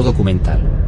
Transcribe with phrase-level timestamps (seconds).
[0.00, 0.81] Documental.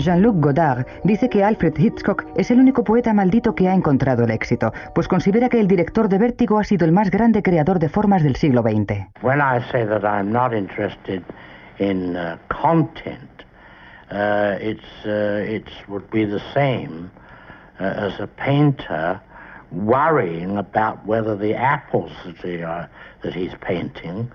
[0.00, 4.30] Jean-Luc Godard dice que Alfred Hitchcock es el único poeta maldito que ha encontrado el
[4.30, 7.88] éxito, pues considera que el director de Vértigo ha sido el más grande creador de
[7.88, 9.08] formas del siglo XX.
[9.22, 11.22] When I say that I'm not interested
[11.78, 13.44] in uh, content,
[14.10, 17.10] uh, it's uh, it would be the same
[17.78, 19.20] uh, as a painter
[19.70, 22.86] worrying about whether the apples that, he, uh,
[23.22, 24.30] that he's painting,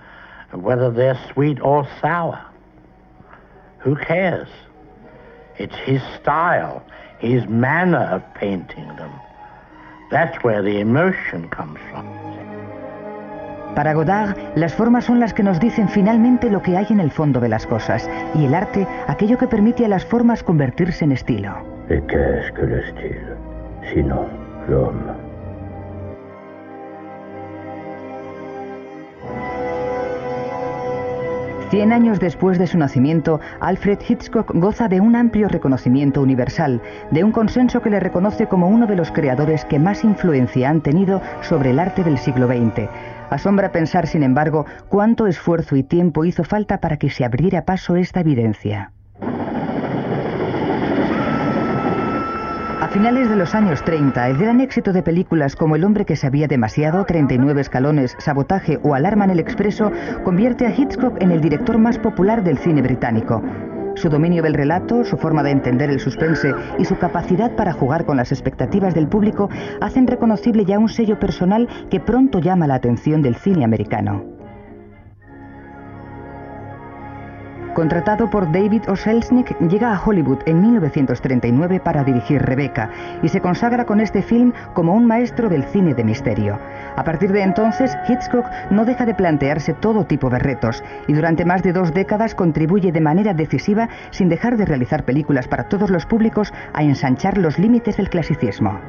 [0.54, 2.40] whether they're sweet or sour.
[3.80, 4.48] Who cares?
[5.58, 6.82] It's his style,
[7.20, 9.12] his manner of painting them.
[10.12, 12.06] That's where the emotion comes from.
[13.76, 17.12] Para Godard, las formas son las que nos dicen finalmente lo que hay en el
[17.12, 21.12] fondo de las cosas, y el arte aquello que permite a las formas convertirse en
[21.12, 21.58] estilo.
[21.90, 23.36] ¿Y qué es que el estilo?
[23.94, 24.28] Sino
[24.70, 25.25] l'homme.
[31.70, 37.24] Cien años después de su nacimiento, Alfred Hitchcock goza de un amplio reconocimiento universal, de
[37.24, 41.22] un consenso que le reconoce como uno de los creadores que más influencia han tenido
[41.42, 42.88] sobre el arte del siglo XX.
[43.32, 47.96] Asombra pensar, sin embargo, cuánto esfuerzo y tiempo hizo falta para que se abriera paso
[47.96, 48.92] esta evidencia.
[52.96, 56.48] Finales de los años 30, el gran éxito de películas como El hombre que sabía
[56.48, 59.92] demasiado, 39 escalones, Sabotaje o Alarma en el Expreso
[60.24, 63.44] convierte a Hitchcock en el director más popular del cine británico.
[63.96, 68.06] Su dominio del relato, su forma de entender el suspense y su capacidad para jugar
[68.06, 69.50] con las expectativas del público
[69.82, 74.35] hacen reconocible ya un sello personal que pronto llama la atención del cine americano.
[77.76, 78.96] Contratado por David O.
[78.96, 82.90] Selznick, llega a Hollywood en 1939 para dirigir Rebecca
[83.22, 86.58] y se consagra con este film como un maestro del cine de misterio.
[86.96, 91.44] A partir de entonces, Hitchcock no deja de plantearse todo tipo de retos y durante
[91.44, 95.90] más de dos décadas contribuye de manera decisiva, sin dejar de realizar películas para todos
[95.90, 98.80] los públicos, a ensanchar los límites del clasicismo.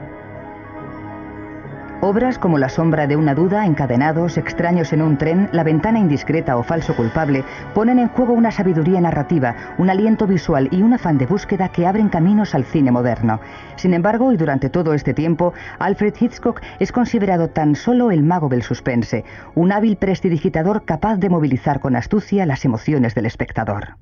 [2.09, 6.57] Obras como La sombra de una duda, Encadenados, Extraños en un tren, La ventana indiscreta
[6.57, 7.43] o Falso culpable
[7.75, 11.85] ponen en juego una sabiduría narrativa, un aliento visual y un afán de búsqueda que
[11.85, 13.41] abren caminos al cine moderno.
[13.75, 18.49] Sin embargo, y durante todo este tiempo, Alfred Hitchcock es considerado tan solo el mago
[18.49, 19.25] del suspense,
[19.57, 23.97] un hábil prestidigitador capaz de movilizar con astucia las emociones del espectador.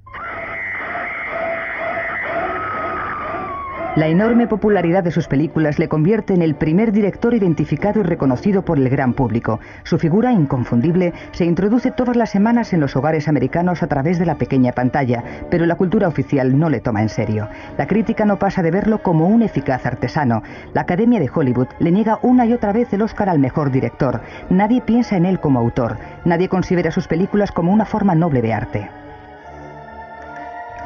[3.97, 8.65] La enorme popularidad de sus películas le convierte en el primer director identificado y reconocido
[8.65, 9.60] por el gran público.
[9.84, 14.27] Su figura inconfundible se introduce todas las semanas en los hogares americanos a través de
[14.27, 17.49] la pequeña pantalla, pero la cultura oficial no le toma en serio.
[17.78, 20.43] La crítica no pasa de verlo como un eficaz artesano.
[20.72, 24.22] La Academia de Hollywood le niega una y otra vez el Oscar al mejor director.
[24.50, 25.99] Nadie piensa en él como autor.
[26.25, 29.04] Nadie considera sus películas como una forma noble de arte.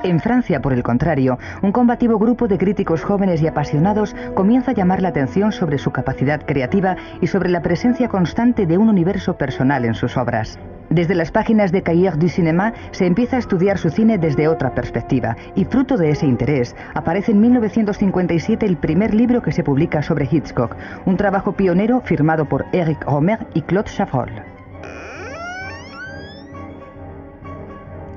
[0.05, 4.75] En Francia, por el contrario, un combativo grupo de críticos jóvenes y apasionados comienza a
[4.75, 9.37] llamar la atención sobre su capacidad creativa y sobre la presencia constante de un universo
[9.37, 10.57] personal en sus obras.
[10.89, 14.73] Desde las páginas de Cahiers du Cinéma se empieza a estudiar su cine desde otra
[14.73, 20.01] perspectiva y fruto de ese interés aparece en 1957 el primer libro que se publica
[20.01, 20.77] sobre Hitchcock,
[21.07, 24.58] un trabajo pionero firmado por Eric Romer y Claude Chabrol.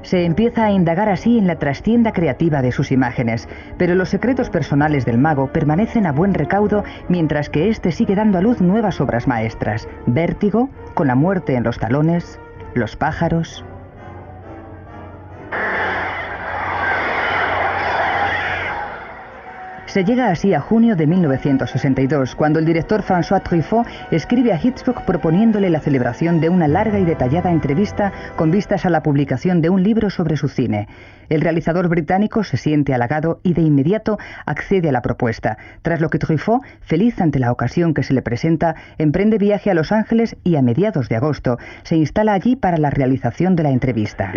[0.03, 4.50] Se empieza a indagar así en la trastienda creativa de sus imágenes, pero los secretos
[4.50, 9.00] personales del mago permanecen a buen recaudo mientras que éste sigue dando a luz nuevas
[9.00, 9.88] obras maestras.
[10.07, 12.39] Vértigo, con la muerte en los talones,
[12.74, 13.63] los pájaros,
[19.91, 25.01] Se llega así a junio de 1962, cuando el director François Truffaut escribe a Hitchcock
[25.01, 29.69] proponiéndole la celebración de una larga y detallada entrevista con vistas a la publicación de
[29.69, 30.88] un libro sobre su cine.
[31.31, 36.10] El realizador británico se siente halagado y de inmediato accede a la propuesta, tras lo
[36.10, 40.36] que Truffaut, feliz ante la ocasión que se le presenta, emprende viaje a Los Ángeles
[40.44, 44.33] y a mediados de agosto se instala allí para la realización de la entrevista.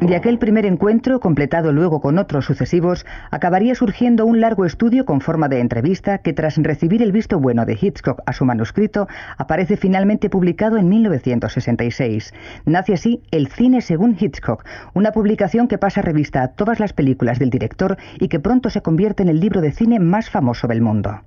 [0.00, 5.22] De aquel primer encuentro, completado luego con otros sucesivos, acabaría surgiendo un largo estudio con
[5.22, 9.08] forma de entrevista que tras recibir el visto bueno de Hitchcock a su manuscrito,
[9.38, 12.34] aparece finalmente publicado en 1966.
[12.66, 14.49] Nace así El cine según Hitchcock,
[14.94, 18.82] una publicación que pasa revista a todas las películas del director y que pronto se
[18.82, 21.20] convierte en el libro de cine más famoso del mundo.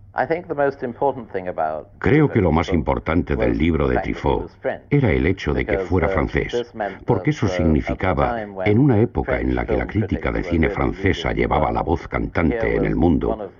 [1.97, 4.51] Creo que lo más importante del libro de Truffaut
[4.91, 6.71] era el hecho de que fuera uh, francés,
[7.05, 11.31] porque eso uh, significaba, en una época en la que la crítica de cine francesa
[11.31, 13.51] llevaba la voz cantante en el mundo,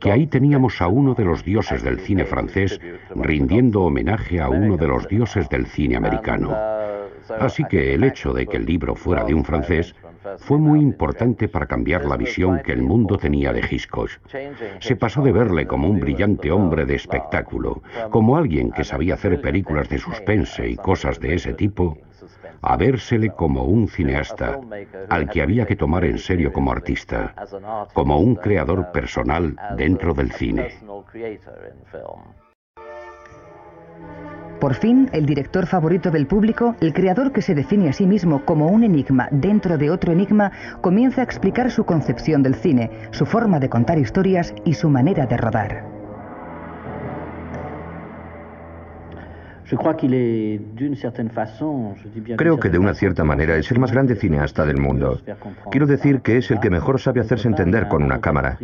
[0.00, 2.80] que ahí teníamos a uno de los dioses del cine francés
[3.14, 6.56] rindiendo homenaje a uno de los dioses del cine americano.
[7.38, 9.94] Así que el hecho de que el libro fuera de un francés
[10.38, 14.10] fue muy importante para cambiar la visión que el mundo tenía de Hitchcock.
[14.80, 19.40] Se pasó de verle como un brillante hombre de espectáculo, como alguien que sabía hacer
[19.40, 21.98] películas de suspense y cosas de ese tipo,
[22.62, 24.60] a vérsele como un cineasta,
[25.08, 27.34] al que había que tomar en serio como artista,
[27.94, 30.68] como un creador personal dentro del cine.
[34.60, 38.44] Por fin, el director favorito del público, el creador que se define a sí mismo
[38.44, 40.52] como un enigma dentro de otro enigma,
[40.82, 45.24] comienza a explicar su concepción del cine, su forma de contar historias y su manera
[45.24, 45.99] de rodar.
[52.36, 55.20] Creo que de una cierta manera es el más grande cineasta del mundo.
[55.70, 58.58] Quiero decir que es el que mejor sabe hacerse entender con una cámara.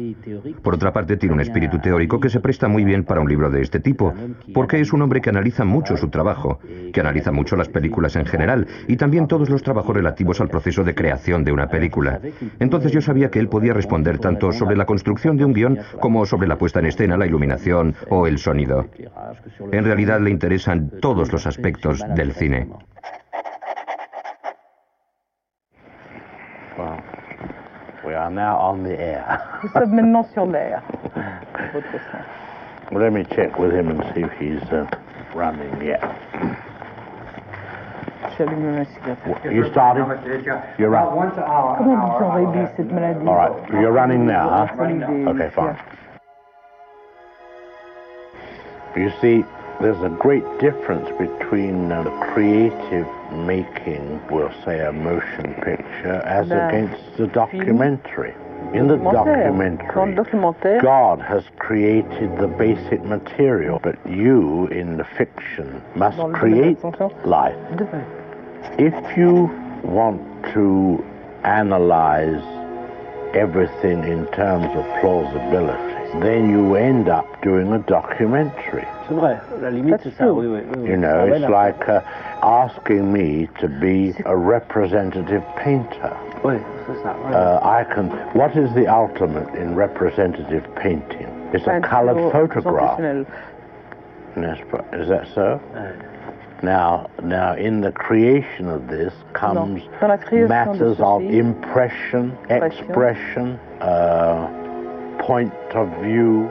[0.62, 3.50] Por otra parte, tiene un espíritu teórico que se presta muy bien para un libro
[3.50, 4.14] de este tipo,
[4.53, 6.58] porque es un hombre que analiza mucho su trabajo,
[6.93, 10.85] que analiza mucho las películas en general y también todos los trabajos relativos al proceso
[10.85, 12.20] de creación de una película.
[12.58, 16.26] Entonces yo sabía que él podía responder tanto sobre la construcción de un guion como
[16.26, 18.87] sobre la puesta en escena, la iluminación o el sonido.
[19.73, 22.69] En realidad le interesan todos los aspectos del cine.
[26.78, 27.02] Well,
[28.04, 29.40] we are now on the air.
[29.87, 30.82] maintenant sur l'air.
[32.93, 34.87] well, let me check with him and see if he's uh,
[35.34, 36.02] running yet.
[38.38, 40.04] You started?
[40.78, 41.31] You're running.
[41.31, 44.82] Comment vous aurez cette maladie All right, you're running now, huh?
[45.31, 45.78] Okay, fine.
[48.94, 49.44] You see,
[49.81, 56.46] there's a great difference between um, the creative making, we'll say a motion picture, as
[56.46, 58.34] against the documentary.
[58.73, 59.88] In the documentary,
[60.81, 66.82] God has created the basic material, but you, in the fiction, must create
[67.25, 67.55] life.
[68.79, 69.50] If you
[69.84, 70.22] want
[70.55, 71.05] to
[71.44, 72.43] analyze
[73.34, 78.87] everything in terms of plausibility, then you end up doing a documentary.
[80.88, 82.00] You know, it's like uh,
[82.43, 86.17] asking me to be a representative painter.
[87.35, 88.08] Uh, I can.
[88.35, 91.26] What is the ultimate in representative painting?
[91.53, 92.99] It's a colored photograph.
[94.93, 95.61] Is that so?
[96.62, 99.82] Now, now, in the creation of this comes
[100.49, 102.37] matters of impression,
[102.81, 104.49] expression, uh,
[105.20, 106.50] point of view.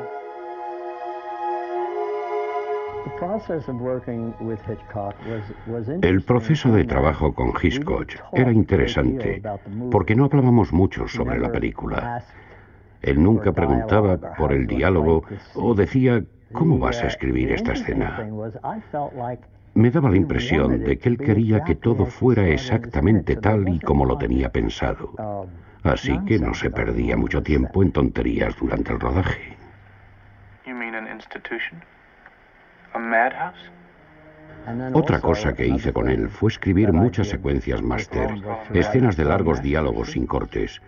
[6.02, 9.42] El proceso de trabajo con Hitchcock era interesante
[9.92, 12.24] porque no hablábamos mucho sobre la película.
[13.02, 18.28] Él nunca preguntaba por el diálogo o decía, ¿cómo vas a escribir esta escena?
[19.76, 24.06] Me daba la impresión de que él quería que todo fuera exactamente tal y como
[24.06, 25.14] lo tenía pensado.
[25.84, 29.56] Así que no se perdía mucho tiempo en tonterías durante el rodaje.
[34.94, 38.30] Otra cosa que hice con él fue escribir muchas secuencias máster,
[38.74, 40.82] escenas de largos diálogos sin cortes.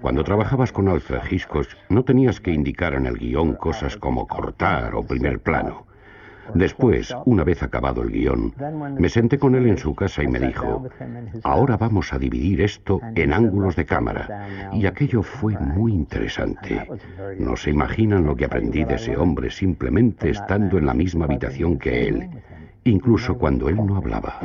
[0.00, 1.20] Cuando trabajabas con Alfred
[1.88, 5.86] no tenías que indicar en el guion cosas como cortar o primer plano.
[6.54, 8.52] Después, una vez acabado el guion,
[8.98, 10.86] me senté con él en su casa y me dijo,
[11.42, 14.48] ahora vamos a dividir esto en ángulos de cámara.
[14.72, 16.88] Y aquello fue muy interesante.
[17.38, 21.78] No se imaginan lo que aprendí de ese hombre simplemente estando en la misma habitación
[21.78, 22.28] que él,
[22.84, 24.38] incluso cuando él no hablaba.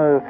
[0.00, 0.20] euh,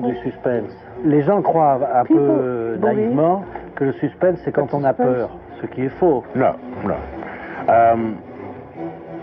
[0.00, 3.44] du suspense Les gens croient un peu naïvement
[3.76, 6.24] que le suspense, c'est quand on a peur, ce qui est faux.
[6.34, 6.52] No,
[6.84, 6.94] no.
[7.68, 8.16] Um,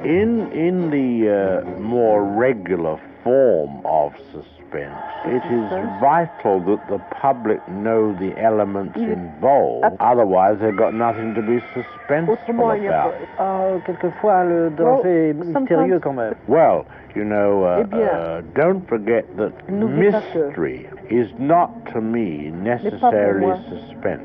[0.03, 7.67] in, in the uh, more regular form of suspense, it is vital that the public
[7.69, 9.97] know the elements involved.
[9.99, 13.13] Otherwise, they've got nothing to be suspenseful about.
[13.39, 16.35] Uh, quelquefois, le danger est mystérieux quand même.
[16.47, 24.23] Well, you know, uh, uh, don't forget that mystery is not to me necessarily suspense.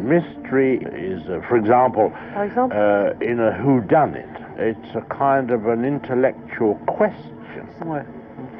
[0.00, 6.74] Mystery is, uh, for example, uh, in a whodunit, it's a kind of an intellectual
[6.86, 7.68] question.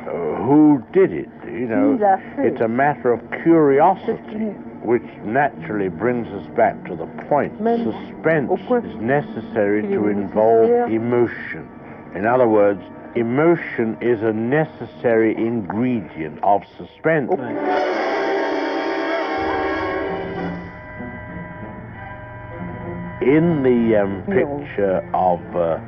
[0.06, 0.10] Uh,
[0.44, 1.30] who did it?
[1.46, 1.98] You know,
[2.38, 7.56] it's a matter of curiosity, which naturally brings us back to the point.
[7.58, 8.50] Suspense
[8.84, 11.68] is necessary to involve emotion.
[12.14, 12.82] In other words,
[13.16, 17.30] emotion is a necessary ingredient of suspense.
[23.22, 25.78] In the um, picture of uh,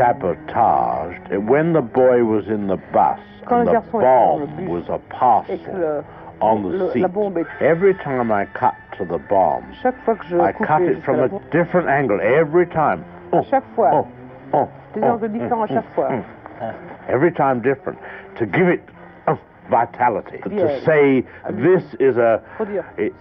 [0.00, 1.16] sabotage,
[1.46, 6.04] when the boy was in the bus and the bomb was a parcel
[6.40, 7.04] on the seat,
[7.60, 12.66] every time I cut to the bomb, I cut it from a different angle every
[12.66, 13.04] time.
[13.32, 14.08] Oh, oh,
[14.54, 16.24] oh, Des angles oh, différents à oh, chaque fois.
[16.62, 16.74] Oh,
[17.08, 17.98] every time different.
[18.38, 18.80] To give it
[19.70, 20.38] vitality.
[20.44, 21.22] To say
[21.52, 22.42] this is a.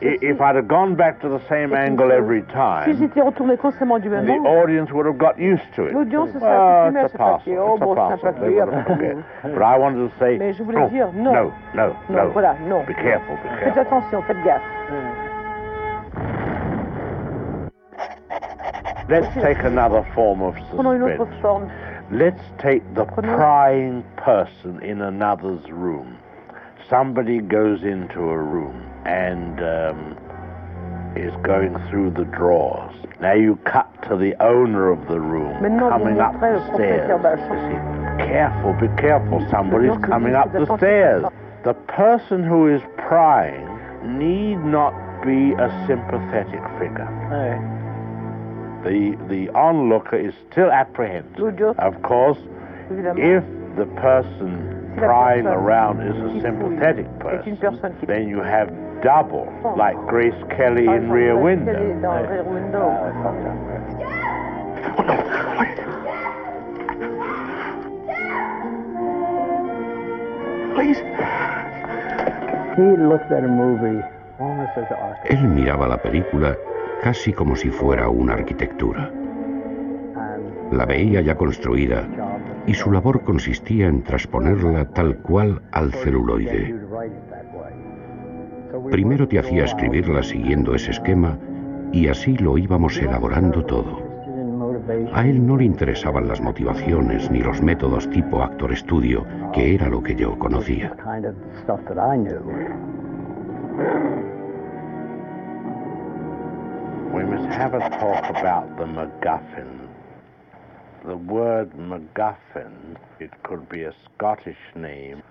[0.02, 4.00] If I'd have gone back to the same angle every Si time, j'étais retourné constamment
[4.00, 5.94] du même the angle, audience would have got used to it.
[5.94, 7.58] L'audience ah, se serait Oh, accoutumée à it's ce a parcel.
[7.60, 8.34] Oh, it's a bon, c'est un parcel.
[8.34, 8.64] They papier.
[8.66, 9.16] would have forget.
[9.44, 11.34] But I wanted to say, Mais je voulais oh, dire non.
[11.34, 12.30] no, no, Non, no.
[12.32, 12.84] voilà, non.
[12.84, 14.62] Be careful, be Faites attention, faites gaffe.
[14.90, 15.30] Hmm.
[19.10, 21.72] Let's take another form of Prenons suspense.
[22.12, 26.18] Let's take the prying person in another's room.
[26.90, 30.18] Somebody goes into a room and um,
[31.16, 32.96] is going through the drawers.
[33.22, 37.10] Now you cut to the owner of the room coming up the stairs.
[37.10, 38.18] propriétaire de la You chambre.
[38.18, 39.48] see, Careful, be careful.
[39.50, 41.26] Somebody's coming up the stairs.
[41.64, 43.68] The person who is prying
[44.18, 44.94] need not
[45.24, 47.08] be a sympathetic figure.
[48.84, 51.60] The the onlooker is still apprehensive.
[51.78, 52.38] Of course,
[52.90, 53.44] if
[53.76, 57.58] the person Personne around is a sympathetic person,
[58.06, 58.70] then you have
[59.02, 61.74] double, like Grace Kelly in Rear Window.
[62.02, 62.90] dans Rear Window.
[72.80, 74.02] He looked at a movie
[74.40, 75.18] almost as art.
[75.30, 76.56] Él miraba la película
[77.02, 79.12] casi como si fuera una arquitectura.
[80.72, 82.06] La veía ya construida
[82.68, 86.76] y su labor consistía en transponerla tal cual al celuloide.
[88.92, 91.38] Primero te hacía escribirla siguiendo ese esquema
[91.92, 94.10] y así lo íbamos elaborando todo.
[95.14, 99.90] A él no le interesaban las motivaciones ni los métodos tipo actor estudio, que era
[99.90, 100.96] lo que yo conocía.
[107.12, 109.89] We must have a talk about the MacGuffin.
[111.06, 115.24] The word MacGuffin, it could be a Scottish name,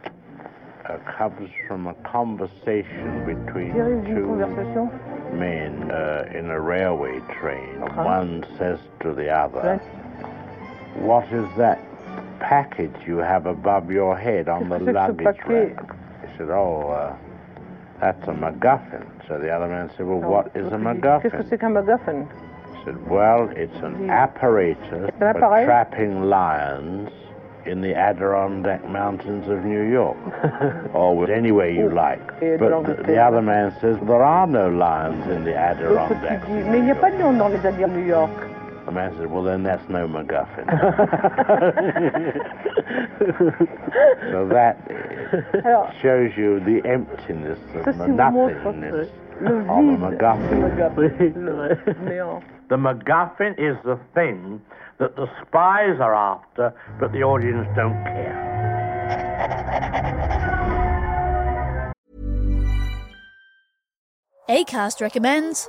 [0.87, 4.41] uh, comes from a conversation between two
[5.35, 7.83] men uh, in a railway train.
[7.83, 8.03] Uh-huh.
[8.03, 9.77] One says to the other,
[10.97, 11.79] What is that
[12.41, 15.97] package you have above your head on the Qu'est-ce que c'est que ce luggage rack?
[16.23, 17.17] He said, Oh, uh,
[18.01, 19.05] that's a MacGuffin.
[19.29, 22.48] So the other man said, Well, what is a MacGuffin?
[22.89, 25.33] C'est qu'un MacGuffin He said, Well, it's an apparatus for
[25.65, 27.11] trapping lions
[27.67, 30.17] in the Adirondack Mountains of New York,
[30.95, 32.27] or anywhere you like.
[32.41, 36.47] But the, the other man says, There are no lions in the L'autre qui Adirondack.
[36.47, 38.31] dit, mais il n'y a pas de lion dans les Adirondack New York.
[38.87, 40.67] The man said, Well, then that's no MacGuffin.
[44.31, 44.77] so that
[46.01, 49.09] shows you the emptiness of the si vous montre nothingness
[49.41, 50.61] le of vide MacGuffin.
[50.61, 51.33] MacGuffin.
[51.37, 52.43] Le néant.
[52.69, 54.61] The MacGuffin is the thing
[54.99, 58.45] that the spies are after, but the audience don't care.
[64.49, 65.69] ACAST recommends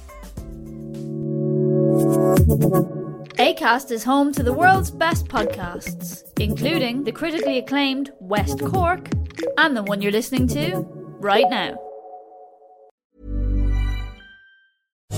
[3.37, 9.09] ACAST is home to the world's best podcasts, including the critically acclaimed West Cork
[9.57, 10.85] and the one you're listening to
[11.19, 11.79] right now.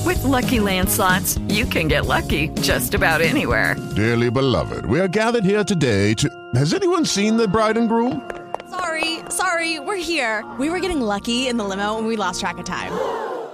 [0.06, 3.76] With Lucky Land slots, you can get lucky just about anywhere.
[3.96, 6.30] Dearly beloved, we are gathered here today to.
[6.56, 8.30] Has anyone seen the bride and groom?
[8.70, 10.44] Sorry, sorry, we're here.
[10.60, 12.92] We were getting lucky in the limo and we lost track of time.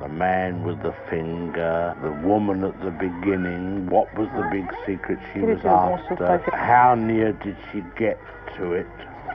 [0.00, 5.18] The man with the finger, the woman at the beginning, what was the big secret
[5.32, 6.38] she was after?
[6.52, 8.18] How near did she get
[8.56, 8.86] to it?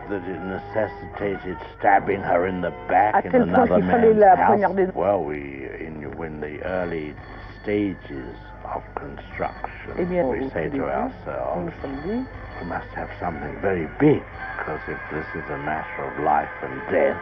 [0.09, 4.95] That it necessitated stabbing her in the back in another man's house?
[4.95, 7.13] Well, we, in when the early
[7.61, 14.23] stages of construction, we say to ourselves, we must have something very big,
[14.57, 17.21] because if this is a matter of life and death,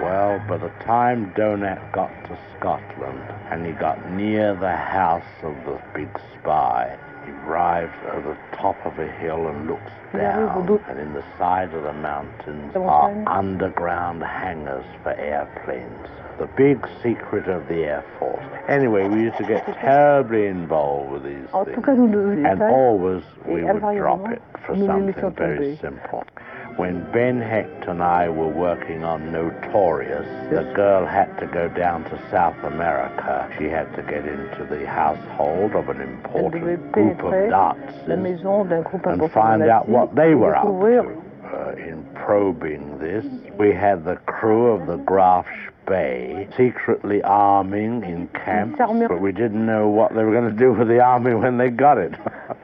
[0.00, 5.54] well, by the time Donat got to Scotland and he got near the house of
[5.64, 6.08] the big
[6.40, 10.48] spy, he arrived at the top of a hill and looks down,
[10.88, 16.08] and in the side of the mountains are underground hangars for airplanes.
[16.38, 18.44] The big secret of the Air Force.
[18.68, 21.74] Anyway, we used to get terribly involved with these things,
[22.44, 26.24] and always we would drop it for something very simple.
[26.78, 32.04] When Ben Hecht and I were working on Notorious, the girl had to go down
[32.04, 33.52] to South America.
[33.58, 39.64] She had to get into the household of an important group of Nazis and find
[39.64, 41.20] out what they were up to.
[41.42, 43.26] Uh, in probing this,
[43.58, 45.46] we had the crew of the Graf
[45.84, 50.72] Spee secretly arming in camps, but we didn't know what they were going to do
[50.72, 52.14] with the army when they got it.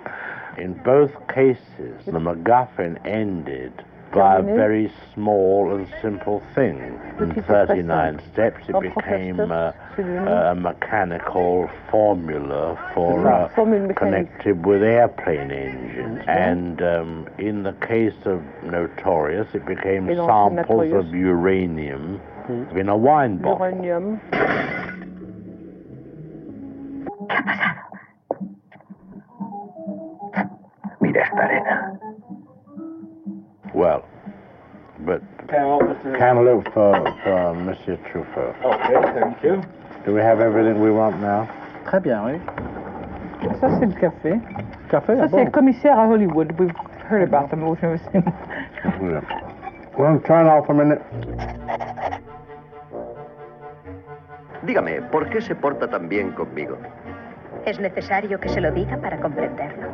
[0.57, 3.73] in both cases, the MacGuffin ended
[4.15, 6.79] by a very small and simple thing.
[7.19, 13.49] In 39 steps, it became uh, a mechanical formula for uh,
[13.95, 16.23] connected with airplane engines.
[16.27, 22.21] And um, in the case of Notorious, it became samples of uranium
[22.75, 24.21] in a wine bottle.
[31.01, 32.04] Mira esta arena.
[33.75, 34.05] Well,
[35.05, 38.55] but cantaloupe for, for Monsieur Truffaut.
[38.65, 39.63] Okay, thank you.
[40.07, 41.49] Do we have everything we want now?
[41.85, 42.41] Très bien, oui.
[43.61, 44.41] Ça, c'est le café.
[44.89, 45.45] Café, Ça, ah c'est bon.
[45.45, 46.53] le commissaire à Hollywood.
[46.59, 46.73] We've
[47.11, 47.63] heard about them.
[47.69, 49.23] We've never seen them.
[49.99, 51.03] Well, turn off a minute.
[54.65, 56.79] Dígame, ¿por qué se porta tan bien conmigo?
[57.67, 59.89] Es necesario que se lo diga para comprenderlo.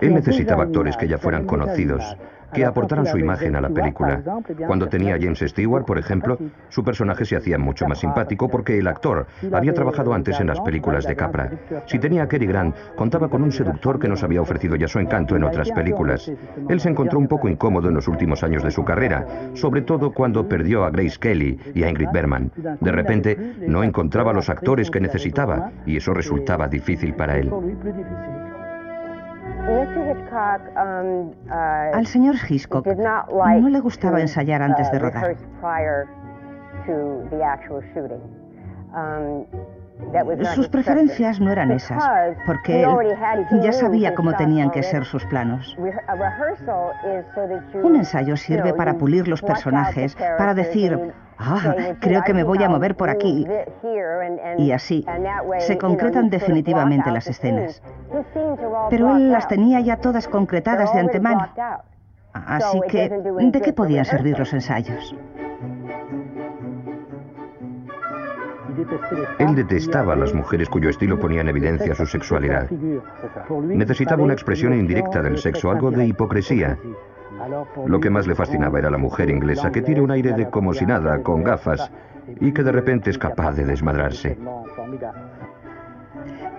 [0.00, 2.16] Él necesitaba actores que ya fueran conocidos,
[2.52, 4.22] que aportaran su imagen a la película.
[4.66, 8.78] Cuando tenía a James Stewart, por ejemplo, su personaje se hacía mucho más simpático porque
[8.78, 11.50] el actor había trabajado antes en las películas de Capra.
[11.86, 14.98] Si tenía a Cary Grant, contaba con un seductor que nos había ofrecido ya su
[14.98, 16.30] encanto en otras películas.
[16.68, 20.12] Él se encontró un poco incómodo en los últimos años de su carrera, sobre todo
[20.12, 22.52] cuando perdió a Grace Kelly y a Ingrid Bergman.
[22.80, 23.36] De repente,
[23.66, 27.50] no encontraba los actores que necesitaba y eso resultaba difícil para él.
[31.94, 35.36] Al señor Hitchcock no le gustaba ensayar antes de rodar.
[40.54, 42.02] Sus preferencias no eran esas,
[42.46, 45.76] porque él ya sabía cómo tenían que ser sus planos.
[47.82, 52.68] Un ensayo sirve para pulir los personajes, para decir, ah, creo que me voy a
[52.68, 53.46] mover por aquí.
[54.58, 55.04] Y así
[55.58, 57.82] se concretan definitivamente las escenas.
[58.90, 61.48] Pero él las tenía ya todas concretadas de antemano.
[62.32, 65.16] Así que, ¿de qué podían servir los ensayos?
[69.38, 72.70] Él detestaba a las mujeres cuyo estilo ponía en evidencia su sexualidad.
[73.62, 76.78] Necesitaba una expresión indirecta del sexo, algo de hipocresía.
[77.86, 80.72] Lo que más le fascinaba era la mujer inglesa, que tiene un aire de como
[80.72, 81.90] si nada, con gafas,
[82.40, 84.38] y que de repente es capaz de desmadrarse.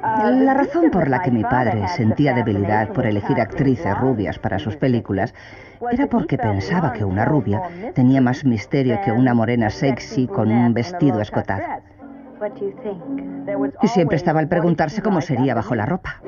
[0.01, 4.77] La razón por la que mi padre sentía debilidad por elegir actrices rubias para sus
[4.77, 5.33] películas
[5.91, 7.61] era porque pensaba que una rubia
[7.93, 11.63] tenía más misterio que una morena sexy con un vestido escotado.
[13.82, 16.21] Y siempre estaba al preguntarse cómo sería bajo la ropa.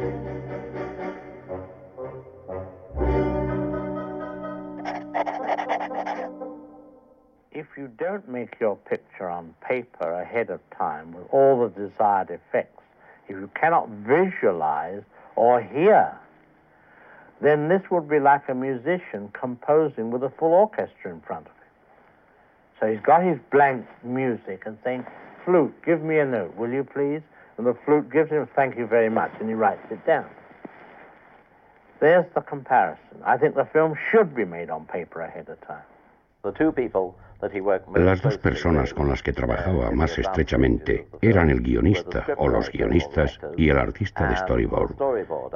[7.51, 12.29] If you don't make your picture on paper ahead of time with all the desired
[12.31, 12.81] effects,
[13.27, 15.03] if you cannot visualize
[15.35, 16.13] or hear,
[17.41, 21.51] then this would be like a musician composing with a full orchestra in front of
[21.51, 21.59] him.
[22.79, 25.05] So he's got his blank music and saying,
[25.45, 27.21] flute, give me a note, will you please?
[27.57, 30.25] And the flute gives him, thank you very much, and he writes it down.
[31.99, 33.21] There's the comparison.
[33.25, 35.83] I think the film should be made on paper ahead of time.
[36.43, 37.15] The two people
[37.95, 43.39] Las dos personas con las que trabajaba más estrechamente eran el guionista o los guionistas
[43.55, 44.95] y el artista de storyboard,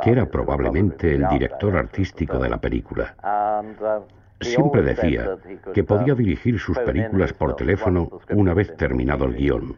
[0.02, 3.16] que era probablemente el director artístico de la película.
[4.44, 5.38] Siempre decía
[5.74, 9.76] que podía dirigir sus películas por teléfono una vez terminado el guion.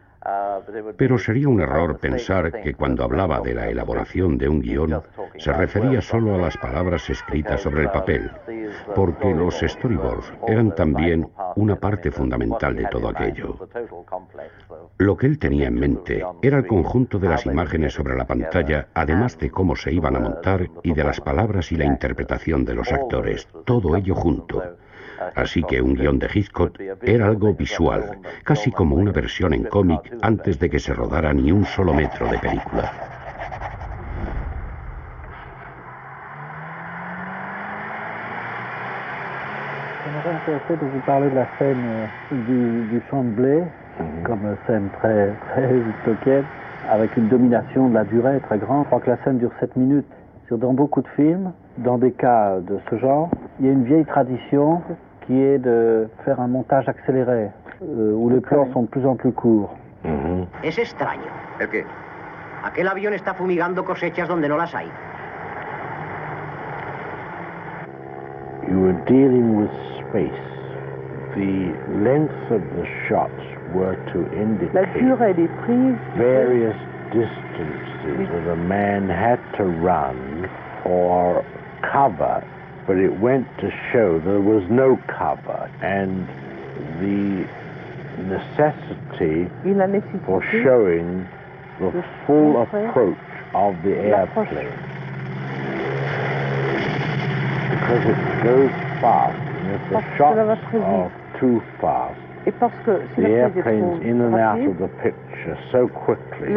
[0.96, 5.02] Pero sería un error pensar que cuando hablaba de la elaboración de un guion
[5.36, 8.30] se refería solo a las palabras escritas sobre el papel,
[8.94, 13.68] porque los storyboards eran también una parte fundamental de todo aquello.
[14.98, 18.88] Lo que él tenía en mente era el conjunto de las imágenes sobre la pantalla,
[18.94, 22.74] además de cómo se iban a montar y de las palabras y la interpretación de
[22.74, 24.62] los actores, todo ello junto.
[25.34, 30.16] Así que un guión de Hitchcock era algo visual, casi como una versión en cómic
[30.22, 32.92] antes de que se rodara ni un solo metro de película.
[40.46, 43.62] Vous parler de la scène euh, du, champ de blé,
[44.24, 46.44] comme scène très, hitchcockienne,
[46.88, 48.84] avec une domination de la durée très grande.
[48.84, 50.06] Je crois que la scène dure 7 minutes.
[50.50, 54.04] Dans beaucoup de films, dans des cas de ce genre, il y a une vieille
[54.04, 54.82] tradition
[55.26, 57.50] qui est de faire un montage accéléré,
[57.82, 59.74] euh, où les plans sont de plus en plus courts.
[60.62, 61.30] Es extraño.
[61.60, 61.84] ¿El qué?
[62.64, 64.88] Aquel avión está fumigando cosechas donde no las hay.
[68.68, 69.70] You were dealing with
[70.08, 70.42] space.
[71.36, 73.42] The length of the shots
[73.74, 75.98] were to indicate La durée des prises.
[76.16, 76.76] various
[77.12, 80.48] distances that a man had to run
[80.84, 81.44] or
[81.82, 82.42] cover
[82.86, 86.26] but it went to show there was no cover and
[87.00, 87.48] the
[88.22, 89.50] necessity
[90.24, 91.28] for showing
[91.80, 93.18] the full approach
[93.54, 94.72] of the airplane.
[97.70, 98.70] Because it goes
[99.00, 104.88] fast, and if the shots are too fast, the airplane's in and out of the
[105.02, 106.54] picture so quickly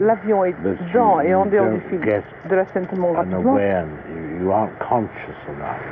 [0.00, 0.54] l'avion est
[0.94, 2.02] dans et en dehors du film.
[2.48, 3.56] de la scène tellement rapidement.
[4.40, 5.82] You aren't conscious enough.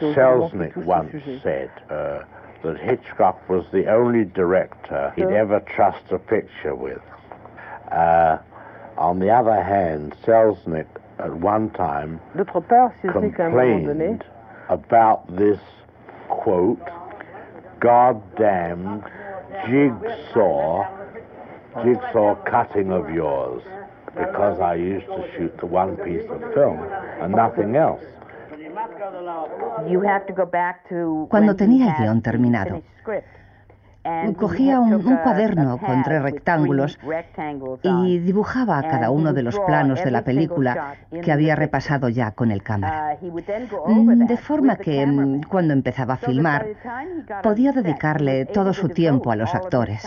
[0.00, 2.22] Selznick once said uh,
[2.62, 7.00] that Hitchcock was the only director he'd ever trust a picture with.
[7.90, 8.38] Uh,
[8.96, 10.86] on the other hand, Selznick
[11.18, 12.20] at one time
[13.12, 14.24] complained
[14.68, 15.60] about this
[16.28, 16.80] quote,
[17.80, 19.04] goddamn
[19.66, 20.86] jigsaw,
[21.84, 23.62] jigsaw cutting of yours,
[24.14, 26.78] because I used to shoot the one piece of film
[27.20, 28.02] and nothing else.
[31.28, 32.82] Cuando tenía el guion terminado,
[34.36, 36.98] cogía un, un, cuaderno con tres rectángulos
[37.82, 42.50] y dibujaba cada uno de los planos de la película que había repasado ya con
[42.50, 43.16] el cámara.
[43.20, 46.66] De forma que cuando empezaba a filmar
[47.42, 50.06] podía dedicarle todo su tiempo a los actores.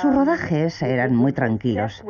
[0.00, 2.04] Sus rodajes eran muy tranquilos.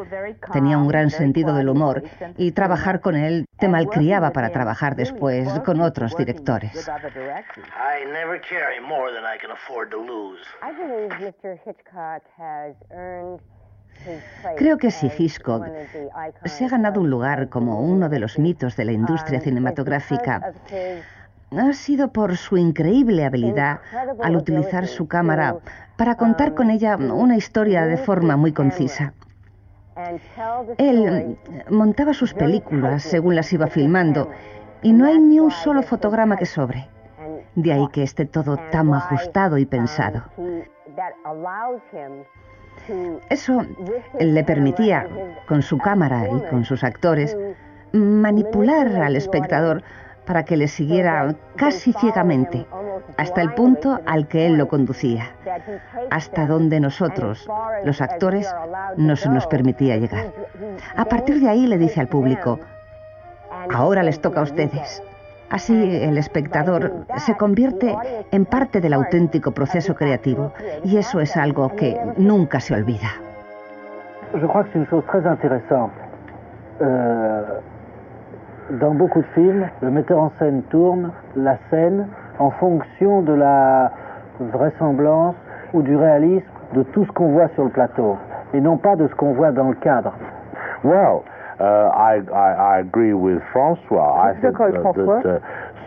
[0.53, 2.03] Tenía un gran sentido del humor
[2.37, 6.91] y trabajar con él te malcriaba para trabajar después con otros directores.
[14.57, 15.67] Creo que si Hitchcock
[16.45, 20.53] se ha ganado un lugar como uno de los mitos de la industria cinematográfica,
[21.57, 23.81] ha sido por su increíble habilidad
[24.23, 25.57] al utilizar su cámara
[26.01, 29.13] para contar con ella una historia de forma muy concisa.
[30.79, 31.37] Él
[31.69, 34.31] montaba sus películas según las iba filmando
[34.81, 36.89] y no hay ni un solo fotograma que sobre.
[37.55, 40.23] De ahí que esté todo tan ajustado y pensado.
[43.29, 43.67] Eso
[44.19, 45.07] le permitía,
[45.47, 47.37] con su cámara y con sus actores,
[47.93, 49.83] manipular al espectador
[50.25, 52.67] para que le siguiera casi ciegamente,
[53.17, 55.31] hasta el punto al que él lo conducía,
[56.11, 57.49] hasta donde nosotros,
[57.85, 58.53] los actores,
[58.97, 60.33] no se nos permitía llegar.
[60.97, 62.59] A partir de ahí le dice al público,
[63.73, 65.03] ahora les toca a ustedes.
[65.51, 67.97] Así el espectador se convierte
[68.31, 70.53] en parte del auténtico proceso creativo
[70.85, 73.09] y eso es algo que nunca se olvida.
[74.33, 75.91] Je crois que c'est une chose très intéressante.
[76.81, 77.59] Euh,
[78.79, 82.07] dans beaucoup de films, le metteur en scène tourne la scène
[82.41, 83.93] en fonction de la
[84.41, 85.37] vraisemblance
[85.73, 88.17] ou du réalisme de tout ce qu'on voit sur le plateau,
[88.55, 90.13] et non pas de ce qu'on voit dans le cadre.
[90.83, 91.23] Well,
[91.61, 94.17] uh, I, I, I agree with François.
[94.19, 95.39] I think that, that uh,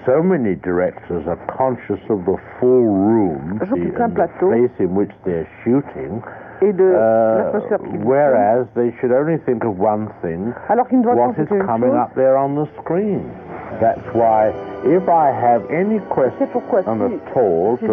[0.06, 5.50] so many directors are conscious of the full room, the, the place in which they're
[5.64, 6.22] shooting.
[6.64, 7.60] Uh,
[8.08, 12.66] whereas they should only think of one thing, what is coming up there on the
[12.80, 13.28] screen.
[13.82, 14.50] That's why
[14.86, 16.48] if I have any question
[17.14, 17.86] at all, to,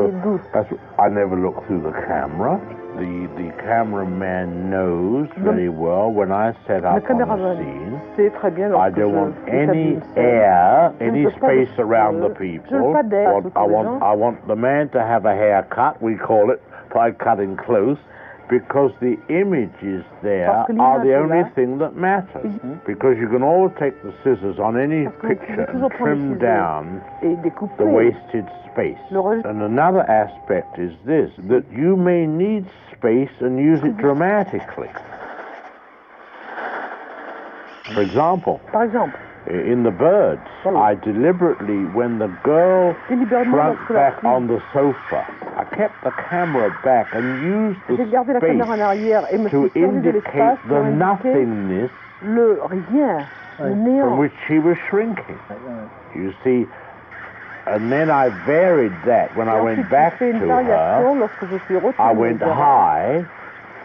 [0.99, 2.59] I never look through the camera.
[2.97, 8.01] The, the cameraman knows very well when I set up on the scene,
[8.75, 12.93] I don't want any air, any space around the people.
[13.57, 16.61] I want, I want the man to have a haircut, we call it,
[16.93, 17.97] by cutting close
[18.51, 20.67] because the images there are
[21.05, 22.53] the only thing that matters.
[22.85, 27.01] Because you can always take the scissors on any picture and trim down
[27.79, 28.99] the wasted space.
[29.45, 34.91] And another aspect is this that you may need space and use it dramatically.
[37.95, 38.61] For example,
[39.49, 42.95] Uh, in the birds, I deliberately, when the girl
[43.51, 45.25] shrunk back on the sofa,
[45.57, 47.95] I kept the camera back and used the
[48.41, 48.59] space
[49.51, 51.91] to indicate the nothingness
[54.03, 55.39] from which she was shrinking.
[56.15, 56.67] You see,
[57.67, 59.35] and then I varied that.
[59.37, 61.19] When I went back to her.
[61.99, 63.25] I went high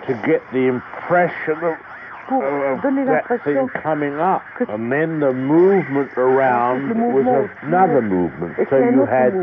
[0.08, 1.78] to get the impression of
[2.28, 8.56] pour oh, oh, donner l'impression coming up, and then the movement around was another movement.
[8.70, 9.34] So you had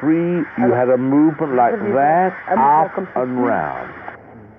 [0.00, 3.92] three, you had a movement like that, up and round.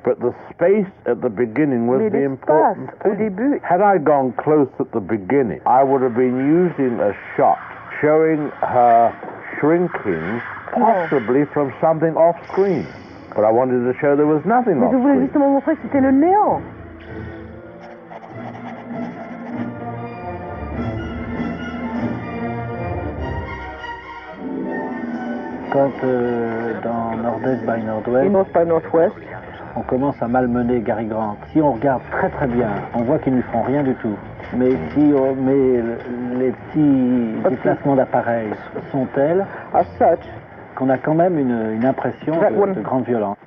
[0.03, 3.59] But the space at the beginning was the important thing.
[3.61, 7.59] Had I gone close at the beginning, I would have been using a shot
[7.99, 9.11] showing her
[9.59, 12.87] shrinking, possibly from something off screen.
[13.35, 15.27] But I wanted to show there was nothing off screen.
[25.71, 29.15] Quand euh, dans Nord-Est by Nord-Ouest,
[29.75, 31.37] on commence à malmener Gary Grant.
[31.51, 34.15] Si on regarde très très bien, on voit qu'ils ne lui font rien du tout.
[34.55, 35.83] Mais si on met
[36.39, 38.53] les petits déplacements d'appareils
[38.91, 39.45] sont tels
[40.77, 43.37] qu'on a quand même une, une impression de, de grande violence.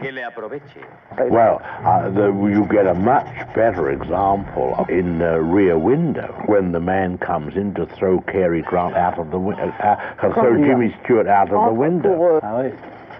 [1.30, 6.80] Well, uh, the, you get a much better example in the rear window when the
[6.80, 10.94] man comes in to throw Cary Grant out of the window, uh, uh, throw Jimmy
[11.04, 12.40] Stewart out of the window.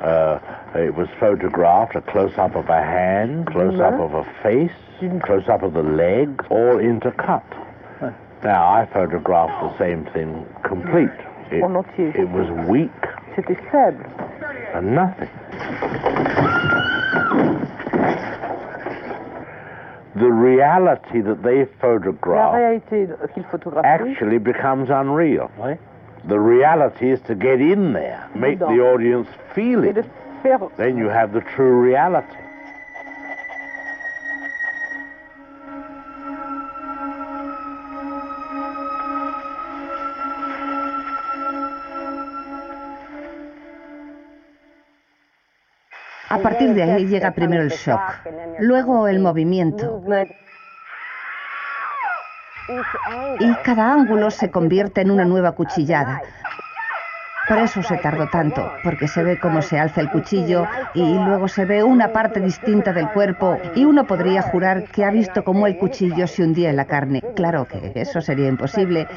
[0.01, 0.39] Uh,
[0.75, 4.73] it was photographed, a close-up of a hand, close-up of a face,
[5.23, 7.43] close up of the legs, all intercut.
[8.43, 11.11] Now, I photographed the same thing complete.
[11.51, 11.61] It,
[12.17, 12.91] it was weak.
[13.41, 14.05] C'était faible.
[14.75, 15.29] And nothing.
[20.17, 22.55] The reality that they photograph
[23.85, 25.51] actually becomes unreal.
[26.25, 30.05] The reality is to get in there, make the audience feel it.
[30.77, 32.37] Then you have the true reality.
[46.31, 48.01] A partir de ahí llega primero el shock,
[48.61, 50.01] luego el movimiento.
[53.41, 56.23] Y cada ángulo se convierte en una nueva cuchillada.
[57.49, 61.49] Por eso se tardó tanto, porque se ve cómo se alza el cuchillo y luego
[61.49, 65.67] se ve una parte distinta del cuerpo y uno podría jurar que ha visto cómo
[65.67, 67.23] el cuchillo se hundía en la carne.
[67.35, 69.09] Claro que eso sería imposible.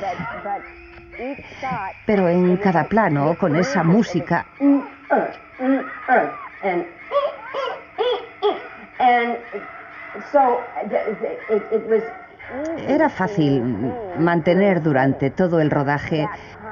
[2.08, 4.48] Pero en cada plano, con esa música,
[12.88, 13.64] era fácil
[14.20, 16.28] mantener durante todo el rodaje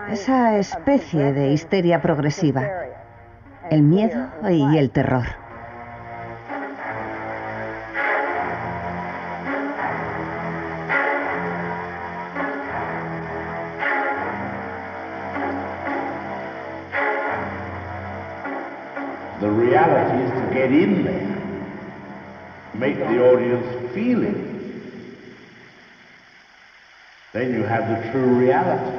[0.09, 2.63] esa especie de histeria progresiva,
[3.69, 5.25] el miedo y el terror.
[19.39, 21.20] The reality is to get in there,
[22.73, 24.51] make the audience feel it.
[27.33, 28.97] Then you have the true reality.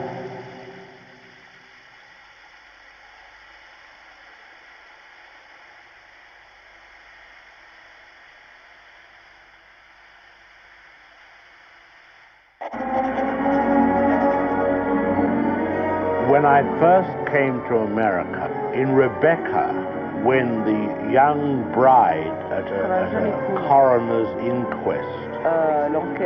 [16.30, 23.26] When I first came to America, in Rebecca, when the young bride at a, at
[23.26, 25.22] a coroner's inquest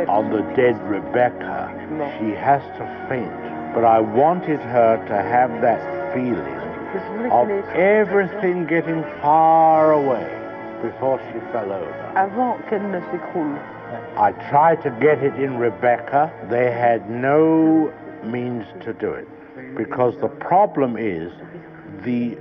[0.07, 1.73] on the dead Rebecca,
[2.19, 3.31] she has to faint.
[3.73, 6.57] But I wanted her to have that feeling
[7.31, 10.33] of everything getting far away
[10.81, 12.13] before she fell over.
[12.15, 13.59] Avant qu'elle ne s'écroule.
[14.17, 16.31] I tried to get it in Rebecca.
[16.49, 19.27] They had no means to do it
[19.75, 21.31] because the problem is
[22.03, 22.37] the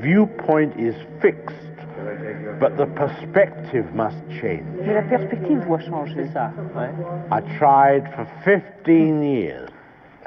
[0.00, 1.56] viewpoint is fixed,
[2.58, 4.64] but the perspective must change.
[4.84, 6.26] Mais la perspective doit changer.
[6.32, 6.52] ça,
[7.30, 9.68] I tried for 15 years.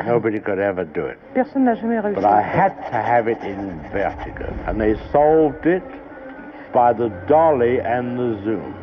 [0.06, 1.18] Nobody could ever do it.
[1.36, 2.16] Personne n'a jamais réussi.
[2.16, 4.52] But I had to have it in vertigo.
[4.66, 5.84] And they solved it
[6.74, 8.74] by the dolly and the zoom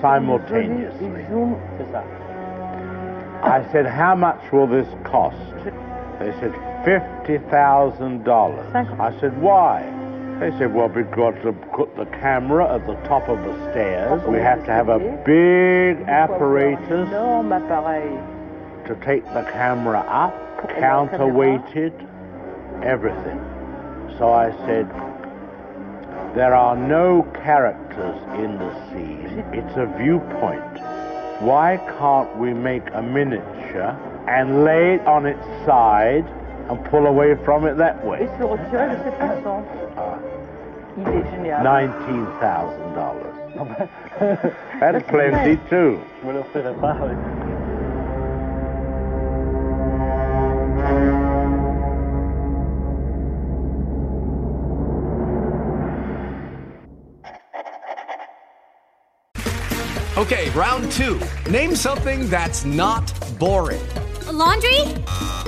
[0.00, 1.26] simultaneously.
[1.28, 1.56] Zoom.
[3.42, 5.36] I said, How much will this cost?
[6.18, 6.54] They said,
[6.86, 9.00] $50,000.
[9.00, 9.82] I said, Why?
[10.38, 14.22] They said, Well, we've got to put the camera at the top of the stairs.
[14.28, 17.10] We have to have a big apparatus
[18.86, 20.32] to take the camera up,
[20.78, 21.92] counterweighted,
[22.84, 23.40] everything.
[24.18, 24.88] So I said,
[26.36, 29.42] there are no characters in the scene.
[29.52, 30.78] It's a viewpoint.
[31.42, 36.24] Why can't we make a miniature and lay it on its side
[36.68, 38.22] and pull away from it that way?
[38.22, 39.62] Et se retirer de cette façon.
[40.98, 41.62] Il est génial.
[41.62, 43.36] $19,000.
[44.80, 45.98] That's plenty too.
[46.20, 46.96] Je me le ferai pas.
[47.02, 47.14] oui.
[60.16, 61.20] Okay, round two.
[61.50, 63.82] Name something that's not boring.
[64.28, 64.80] A laundry?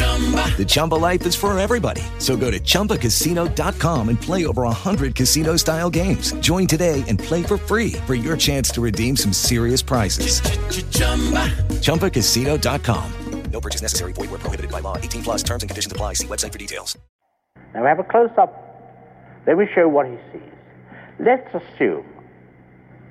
[0.00, 2.02] The Chumba life is for everybody.
[2.18, 6.32] So go to ChumbaCasino.com and play over 100 casino style games.
[6.40, 10.42] Join today and play for free for your chance to redeem some serious prizes.
[11.80, 13.12] ChumbaCasino.com.
[13.52, 14.12] No purchase necessary.
[14.12, 14.96] Void where prohibited by law.
[14.96, 16.14] 18 plus terms and conditions apply.
[16.14, 16.96] See website for details.
[17.74, 18.66] Now we have a close up.
[19.46, 20.52] Let me show what he sees.
[21.18, 22.04] Let's assume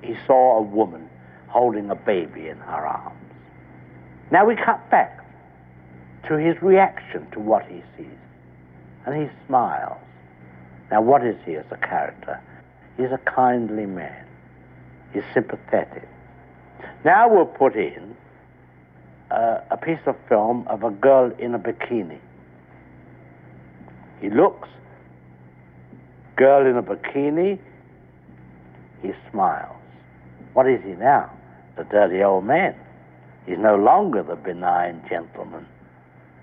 [0.02, 1.10] he saw a woman
[1.48, 3.16] holding a baby in her arms.
[4.32, 5.26] Now we cut back
[6.28, 8.08] to his reaction to what he sees.
[9.06, 9.98] And he smiles.
[10.92, 12.42] Now, what is he as a character?
[12.98, 14.26] He's a kindly man.
[15.14, 16.08] He's sympathetic.
[17.06, 18.16] Now we'll put in
[19.32, 22.20] uh, a piece of film of a girl in a bikini.
[24.22, 24.68] He looks,
[26.36, 27.60] girl in a bikini,
[29.02, 29.76] he smiles.
[30.54, 31.32] What is he now?
[31.78, 32.76] The dirty old man.
[33.46, 35.66] He's no longer the benign gentleman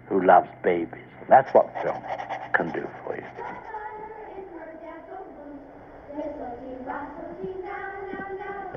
[0.09, 1.03] who loves babies.
[1.29, 2.03] That's what film
[2.55, 3.25] can do for you.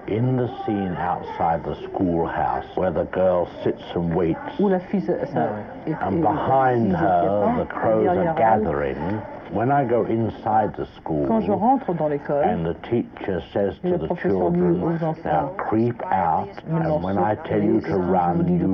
[0.07, 7.55] In the scene outside the schoolhouse where the girl sits and waits, and behind her
[7.59, 9.21] the crows are gathering,
[9.51, 14.79] when I go inside the school and the teacher says to the children,
[15.23, 18.67] now creep out, and when I tell you to run, you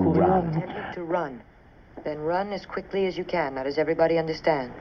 [1.03, 1.43] run.
[2.05, 2.17] To run.
[2.17, 3.55] Then run as quickly as you can.
[3.55, 4.71] Now, does everybody understand?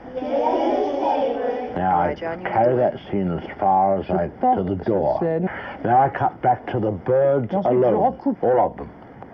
[1.75, 5.19] Now I carry that scene as far as I to the door.
[5.83, 8.89] Now I cut back to the birds alone, all of them,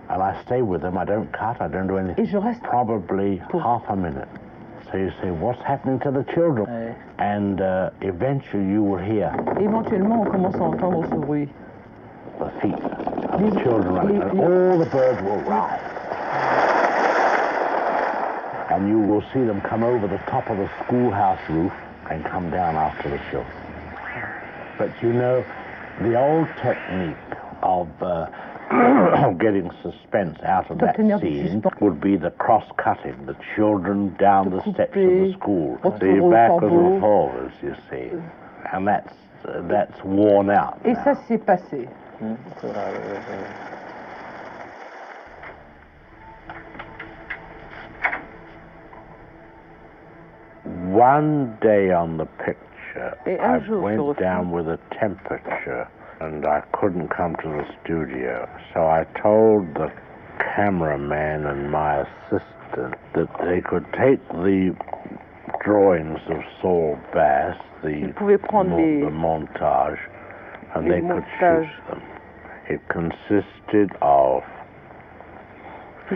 [0.09, 0.97] and I stay with them.
[0.97, 1.61] I don't cut.
[1.61, 2.27] I don't do anything.
[2.63, 4.27] Probably half a minute.
[4.91, 6.95] So you say, what's happening to the children?
[7.19, 11.49] And uh, eventually you will hear Éventuellement, on commence à entendre ce bruit.
[12.39, 15.79] the feet of the children running, and all the birds will rise.
[18.71, 21.73] And you will see them come over the top of the schoolhouse roof
[22.09, 23.45] and come down after the show.
[24.77, 25.43] But you know,
[25.99, 27.17] the old technique
[27.61, 28.27] of uh,
[29.39, 34.95] getting suspense out of that scene would be the cross-cutting, the children down the steps
[34.95, 38.09] of the school, the back of the revolvers, you see,
[38.71, 39.13] and that's
[39.45, 40.79] uh, that's worn out.
[40.85, 41.89] Et ça s'est passé.
[50.63, 55.87] One day on the picture, I jour sur le went down with a temperature
[56.19, 58.47] and I couldn't come to the studio.
[58.73, 59.91] So I told the
[60.55, 64.75] cameraman and my assistant that they could take the
[65.63, 69.97] drawings of Saul Bass, the, pouvaient mo- les- the montage,
[70.75, 71.65] and they could montages.
[71.69, 72.01] shoot them.
[72.69, 74.43] It consisted of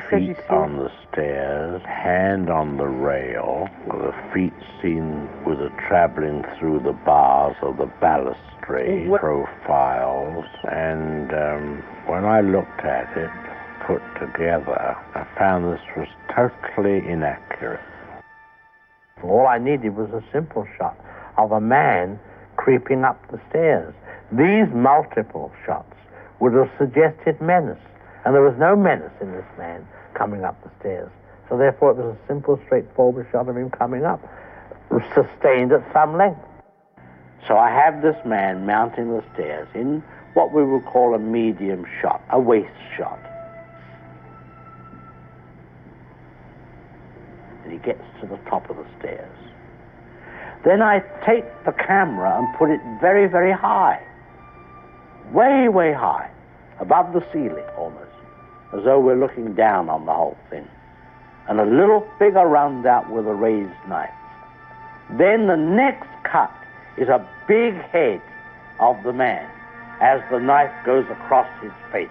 [0.01, 6.79] feet on the stairs, hand on the rail, the feet seen with a traveling through
[6.79, 10.45] the bars of the balustrade What- profiles.
[10.71, 13.31] And um, when I looked at it,
[13.85, 17.81] put together, I found this was totally inaccurate.
[19.23, 20.97] All I needed was a simple shot
[21.37, 22.19] of a man
[22.57, 23.93] creeping up the stairs.
[24.31, 25.93] These multiple shots
[26.39, 27.79] would have suggested menace,
[28.25, 31.11] and there was no menace in this man coming up the stairs.
[31.47, 34.19] So therefore, it was a simple, straightforward shot of him coming up,
[35.13, 36.41] sustained at some length.
[37.47, 40.03] So I have this man mounting the stairs in
[40.33, 43.19] what we would call a medium shot, a waist shot.
[47.63, 49.37] And he gets to the top of the stairs.
[50.65, 54.01] Then I take the camera and put it very, very high.
[55.31, 56.31] Way, way high.
[56.79, 58.04] Above the ceiling almost.
[58.75, 60.67] As though we're looking down on the whole thing.
[61.47, 64.09] And a little figure runs out with a raised knife.
[65.11, 66.51] Then the next cut
[66.97, 68.21] is a big head
[68.79, 69.49] of the man
[70.01, 72.09] as the knife goes across his face.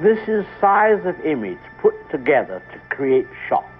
[0.00, 3.73] This is size of image put together to create shock.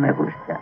[0.00, 0.58] Me gusta.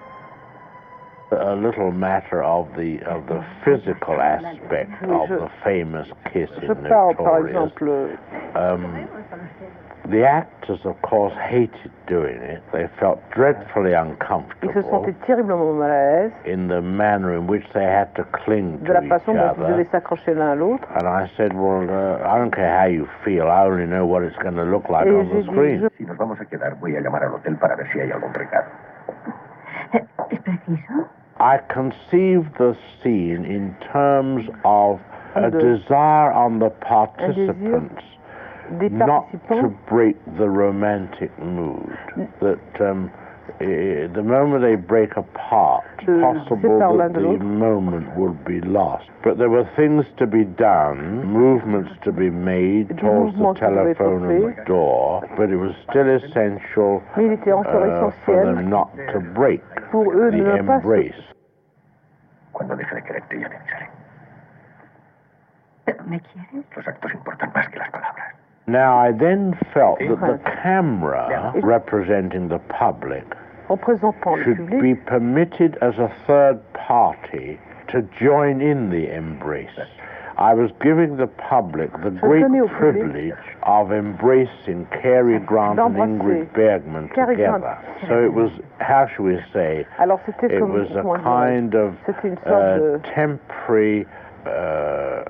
[1.30, 6.74] a little matter of the of the physical aspect of the famous kiss Je in
[6.88, 7.70] parle par Notorious.
[7.72, 8.16] exemple
[8.56, 9.06] Um,
[10.08, 12.62] the actors, of course, hated doing it.
[12.72, 17.46] They felt dreadfully Ils se uncomfortable sentaient terriblement mal à l'aise in the manner in
[17.46, 19.68] which they had to cling de la to each façon dont ils other.
[19.68, 20.88] devaient s'accrocher l'un à l'autre.
[20.96, 23.48] And I said, well, uh, I don't care how you feel.
[23.50, 25.88] I only know what it's going to look like Et on j'ai the dit, screen.
[25.98, 28.32] Si nos vamos a quedar, voy a llamar al hotel para ver si hay algún
[28.32, 28.64] recado.
[31.40, 35.00] I conceived the scene in terms of
[35.36, 38.02] a desire on the participants
[38.90, 41.96] not to break the romantic mood.
[42.40, 43.10] That um,
[43.58, 49.08] the moment they break apart, possible that the moment would be lost.
[49.24, 54.44] But there were things to be done, movements to be made towards the telephone and
[54.44, 61.14] the door, but it was still essential uh, for them not to break the embrace.
[62.52, 63.90] Cuando deje de quererte ya me avisaré.
[65.84, 66.64] Pero me quieres.
[66.76, 68.34] Los actos importan más que las palabras.
[68.66, 73.24] Now, I then felt that the camera representing the public
[74.44, 77.58] should be permitted as a third party
[77.88, 79.70] to join in the embrace.
[80.38, 83.32] I was giving the public the great privilege
[83.64, 87.76] of embracing Cary Grant and Ingrid Bergman together.
[88.06, 89.84] So it was, how should we say,
[90.42, 91.96] it was a kind of
[92.46, 94.06] uh, temporary
[94.46, 95.24] uh,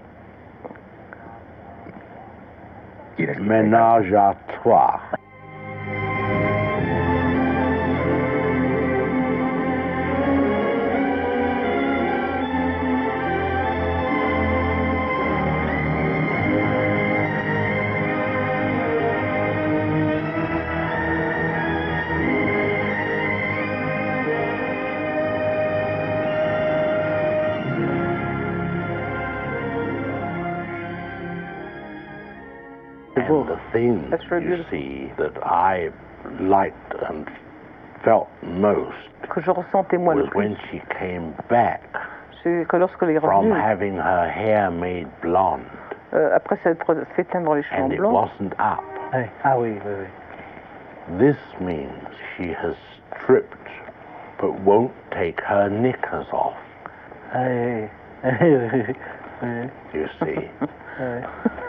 [3.40, 5.00] ménage à trois.
[33.78, 35.90] Thing you see that I
[36.40, 37.26] liked and
[38.04, 38.94] felt most
[39.30, 41.82] que je ressentais moi was le plus, when she came back
[42.42, 45.64] c'est que lorsque elle est from revenue, having her hair made blonde
[46.14, 48.82] euh, après s'être fait teindre les cheveux en and it blanc, wasn't up.
[49.44, 51.18] Ah oui, oui, oui.
[51.18, 51.90] This means
[52.36, 52.76] she has
[53.22, 53.56] stripped
[54.38, 56.56] but won't take her knickers off.
[57.34, 57.88] Ah oui,
[58.24, 58.94] oui,
[59.42, 59.70] oui.
[59.92, 60.48] You see.
[61.00, 61.22] oui.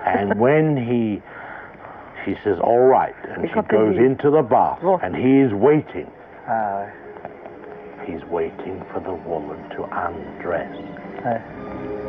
[0.05, 1.21] and when he
[2.25, 6.09] she says, all right, and she goes into the bath, and he's waiting.
[6.47, 6.87] Ah,
[8.05, 10.73] He's waiting for the woman to undress
[11.23, 11.41] ouais.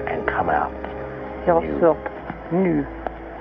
[0.08, 0.72] and come out
[1.44, 1.98] qui ressort
[2.52, 2.84] nu,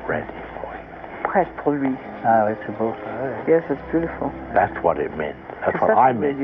[0.07, 0.28] ready.
[0.59, 0.86] for him.
[1.24, 1.95] prête pour lui.
[2.26, 3.47] Ah oui, c'est beau ça.
[3.47, 4.32] Yes, it's beautiful.
[4.53, 5.38] That's what it meant.
[5.65, 6.39] That's what I meant.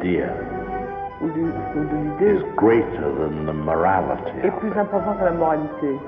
[0.00, 0.28] Idea,
[1.20, 4.32] ou du- ou de l'idée is greater than the morality.
[4.42, 5.98] est plus important que la moralité.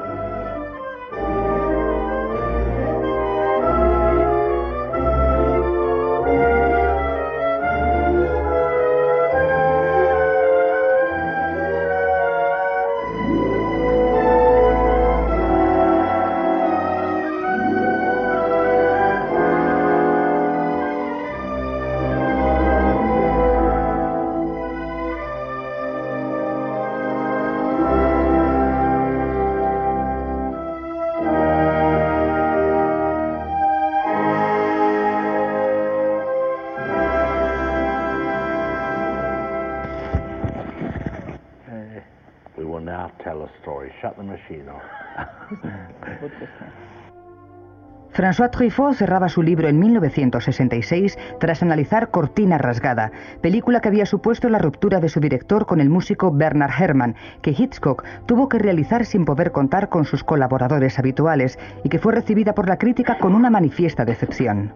[48.33, 53.13] François Truffaut cerraba su libro en 1966 tras analizar Cortina Rasgada,
[53.43, 57.51] película que había supuesto la ruptura de su director con el músico Bernard Herrmann, que
[57.51, 62.55] Hitchcock tuvo que realizar sin poder contar con sus colaboradores habituales y que fue recibida
[62.55, 64.73] por la crítica con una manifiesta decepción.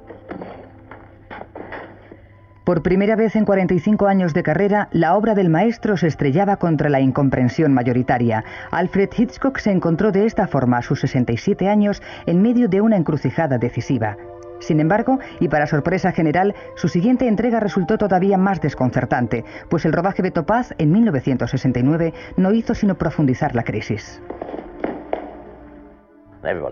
[2.67, 6.91] Por primera vez en 45 años de carrera, la obra del maestro se estrellaba contra
[6.91, 8.43] la incomprensión mayoritaria.
[8.73, 12.97] Alfred Hitchcock se encontró de esta forma a sus 67 años en medio de una
[12.97, 14.17] encrucijada decisiva.
[14.59, 19.93] Sin embargo, y para sorpresa general, su siguiente entrega resultó todavía más desconcertante, pues el
[19.93, 24.21] rodaje de Topaz en 1969 no hizo sino profundizar la crisis.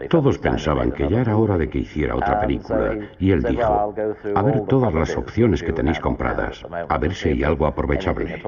[0.09, 3.95] Todos pensaban que ya era hora de que hiciera otra película, y él dijo,
[4.35, 8.43] a ver todas las opciones que tenéis compradas, a ver si hay algo aprovechable.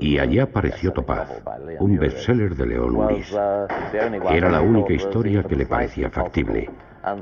[0.00, 1.42] Y allí apareció Topaz,
[1.78, 3.36] un bestseller de Leon Uris.
[4.30, 6.70] Era la única historia que le parecía factible.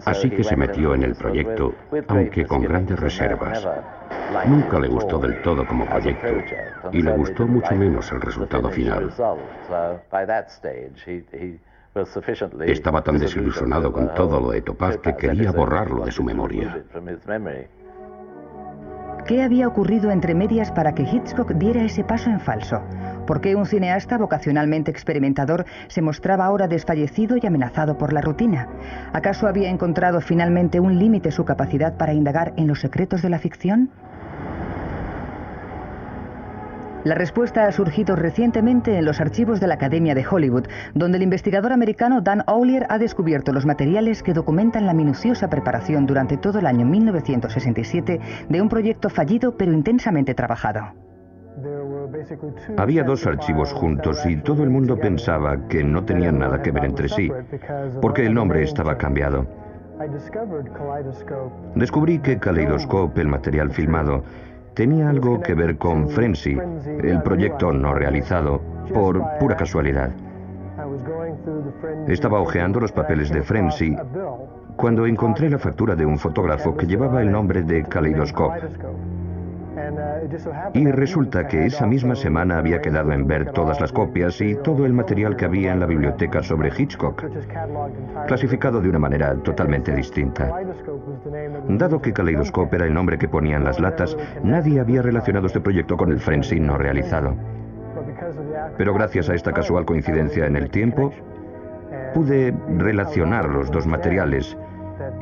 [0.05, 1.75] Así que se metió en el proyecto,
[2.09, 3.67] aunque con grandes reservas.
[4.47, 6.35] Nunca le gustó del todo como proyecto
[6.93, 9.13] y le gustó mucho menos el resultado final.
[12.67, 16.83] Estaba tan desilusionado con todo lo de Topaz que quería borrarlo de su memoria.
[19.27, 22.81] ¿Qué había ocurrido entre medias para que Hitchcock diera ese paso en falso?
[23.27, 28.69] ¿Por qué un cineasta vocacionalmente experimentador se mostraba ahora desfallecido y amenazado por la rutina?
[29.13, 33.39] ¿Acaso había encontrado finalmente un límite su capacidad para indagar en los secretos de la
[33.39, 33.91] ficción?
[37.07, 41.23] La respuesta ha surgido recientemente en los archivos de la Academia de Hollywood, donde el
[41.23, 46.59] investigador americano Dan Olier ha descubierto los materiales que documentan la minuciosa preparación durante todo
[46.59, 50.95] el año 1967 de un proyecto fallido pero intensamente trabajado.
[52.77, 56.85] Había dos archivos juntos y todo el mundo pensaba que no tenían nada que ver
[56.85, 57.31] entre sí,
[58.01, 59.47] porque el nombre estaba cambiado.
[61.75, 64.23] Descubrí que Kaleidoscope, el material filmado,
[64.75, 66.59] tenía algo que ver con Frenzy,
[67.03, 68.61] el proyecto no realizado,
[68.93, 70.11] por pura casualidad.
[72.07, 73.97] Estaba hojeando los papeles de Frenzy
[74.77, 78.61] cuando encontré la factura de un fotógrafo que llevaba el nombre de Kaleidoscope.
[80.75, 84.87] Y resulta que esa misma semana había quedado en ver todas las copias y todo
[84.87, 87.25] el material que había en la biblioteca sobre Hitchcock,
[88.27, 90.51] clasificado de una manera totalmente distinta.
[91.69, 95.97] Dado que Kaleidoscope era el nombre que ponían las latas, nadie había relacionado este proyecto
[95.97, 97.35] con el Frenzy no realizado.
[98.77, 101.13] Pero gracias a esta casual coincidencia en el tiempo,
[102.15, 104.57] pude relacionar los dos materiales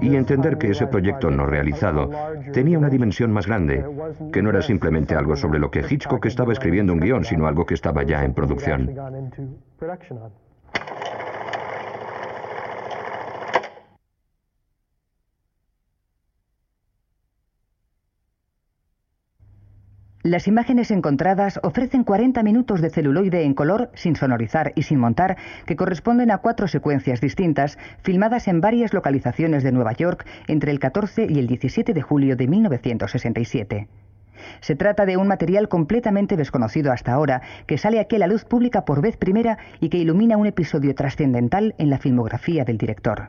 [0.01, 2.11] y entender que ese proyecto no realizado
[2.53, 3.85] tenía una dimensión más grande,
[4.33, 7.67] que no era simplemente algo sobre lo que Hitchcock estaba escribiendo un guion, sino algo
[7.67, 8.91] que estaba ya en producción.
[20.25, 25.37] Las imágenes encontradas ofrecen 40 minutos de celuloide en color, sin sonorizar y sin montar,
[25.67, 30.79] que corresponden a cuatro secuencias distintas, filmadas en varias localizaciones de Nueva York entre el
[30.79, 33.89] 14 y el 17 de julio de 1967.
[34.63, 38.47] Se trata de un material completamente desconocido hasta ahora, que sale aquí a la luz
[38.47, 43.29] pública por vez primera y que ilumina un episodio trascendental en la filmografía del director.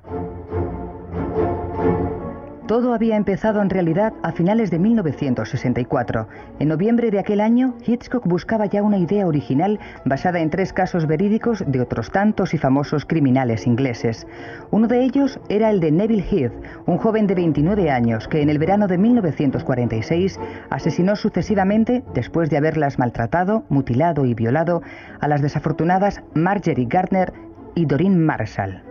[2.67, 6.27] Todo había empezado en realidad a finales de 1964.
[6.57, 11.05] En noviembre de aquel año, Hitchcock buscaba ya una idea original basada en tres casos
[11.05, 14.25] verídicos de otros tantos y famosos criminales ingleses.
[14.71, 16.53] Uno de ellos era el de Neville Heath,
[16.87, 20.39] un joven de 29 años que en el verano de 1946
[20.71, 24.81] asesinó sucesivamente, después de haberlas maltratado, mutilado y violado,
[25.19, 27.31] a las desafortunadas Marjorie Gardner
[27.75, 28.84] y Doreen Marshall.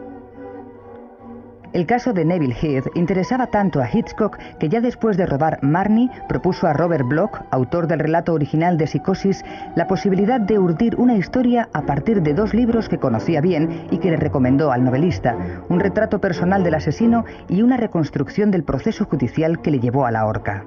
[1.75, 6.09] El caso de Neville Heath interesaba tanto a Hitchcock que ya después de robar Marnie
[6.29, 9.45] propuso a Robert Bloch, autor del relato original de Psicosis,
[9.75, 13.99] la posibilidad de urdir una historia a partir de dos libros que conocía bien y
[13.99, 15.37] que le recomendó al novelista,
[15.69, 20.13] un retrato personal del asesino y una reconstrucción del proceso judicial que le llevó a
[20.13, 20.65] la horca.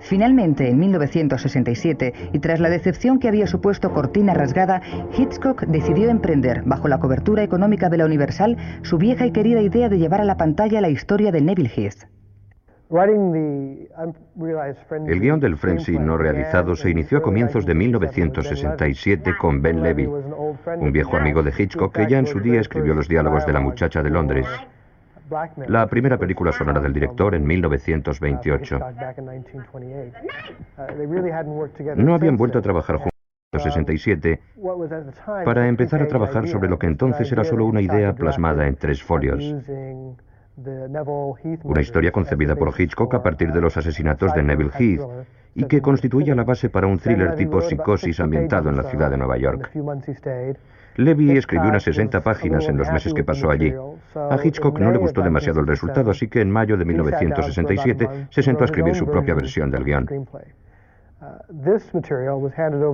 [0.00, 4.80] Finalmente, en 1967, y tras la decepción que había supuesto Cortina Rasgada,
[5.16, 9.88] Hitchcock decidió emprender, bajo la cobertura económica de la Universal, su vieja y querida idea
[9.88, 12.08] de llevar a la pantalla la historia de Neville Heath.
[15.06, 20.06] El guion del Frenzy no realizado se inició a comienzos de 1967 con Ben Levy,
[20.06, 23.60] un viejo amigo de Hitchcock que ya en su día escribió los diálogos de la
[23.60, 24.46] muchacha de Londres
[25.66, 28.78] la primera película sonora del director en 1928.
[31.96, 33.12] No habían vuelto a trabajar juntos
[33.66, 34.40] en 1967
[35.44, 39.02] para empezar a trabajar sobre lo que entonces era solo una idea plasmada en tres
[39.02, 39.54] folios.
[41.64, 45.80] Una historia concebida por Hitchcock a partir de los asesinatos de Neville Heath y que
[45.80, 49.70] constituía la base para un thriller tipo psicosis ambientado en la ciudad de Nueva York.
[50.96, 53.72] Levy escribió unas 60 páginas en los meses que pasó allí.
[54.14, 58.42] A Hitchcock no le gustó demasiado el resultado, así que en mayo de 1967 se
[58.42, 60.08] sentó a escribir su propia versión del guion.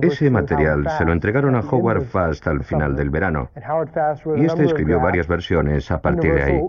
[0.01, 3.49] Ese material se lo entregaron a Howard Fast al final del verano,
[4.35, 6.61] y este escribió varias versiones a partir de ahí.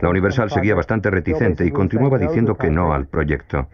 [0.00, 3.66] La Universal seguía bastante reticente y continuaba diciendo que no al proyecto.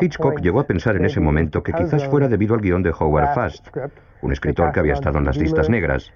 [0.00, 3.34] Hitchcock llegó a pensar en ese momento que quizás fuera debido al guion de Howard
[3.34, 3.66] Fast,
[4.22, 6.12] un escritor que había estado en las listas negras,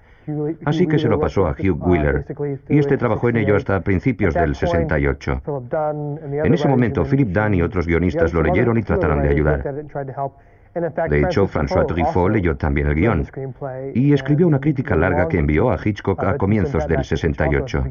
[0.65, 2.25] Así que se lo pasó a Hugh Wheeler
[2.69, 5.41] y este trabajó en ello hasta principios del 68.
[6.43, 9.63] En ese momento, Philip Dunn y otros guionistas lo leyeron y trataron de ayudar.
[11.09, 13.25] De hecho, François Truffaut leyó también el guion
[13.95, 17.83] y escribió una crítica larga que envió a Hitchcock a comienzos del 68.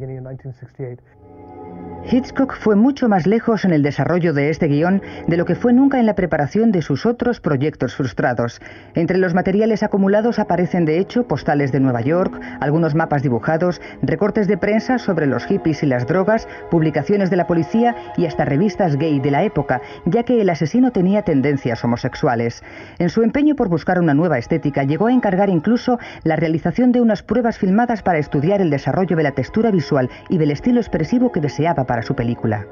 [2.09, 5.73] Hitchcock fue mucho más lejos en el desarrollo de este guion de lo que fue
[5.73, 8.61] nunca en la preparación de sus otros proyectos frustrados.
[8.95, 14.47] Entre los materiales acumulados aparecen de hecho postales de Nueva York, algunos mapas dibujados, recortes
[14.47, 18.97] de prensa sobre los hippies y las drogas, publicaciones de la policía y hasta revistas
[18.97, 22.63] gay de la época, ya que el asesino tenía tendencias homosexuales.
[23.01, 27.01] En su empeño por buscar una nueva estética, llegó a encargar incluso la realización de
[27.01, 31.33] unas pruebas filmadas para estudiar el desarrollo de la textura visual y del estilo expresivo
[31.33, 32.67] que deseaba para su película.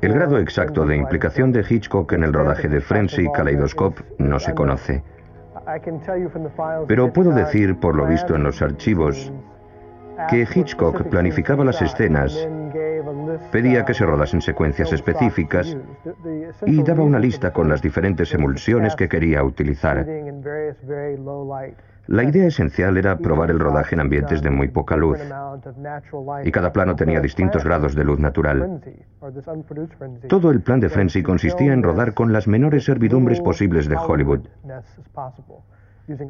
[0.00, 4.40] El grado exacto de implicación de Hitchcock en el rodaje de Frenzy y Kaleidoscope no
[4.40, 5.04] se conoce.
[6.88, 9.32] Pero puedo decir, por lo visto en los archivos,
[10.28, 12.48] que Hitchcock planificaba las escenas,
[13.52, 15.76] pedía que se rodasen secuencias específicas
[16.66, 20.04] y daba una lista con las diferentes emulsiones que quería utilizar.
[22.08, 25.18] La idea esencial era probar el rodaje en ambientes de muy poca luz,
[26.44, 28.80] y cada plano tenía distintos grados de luz natural.
[30.28, 34.46] Todo el plan de Frenzy consistía en rodar con las menores servidumbres posibles de Hollywood,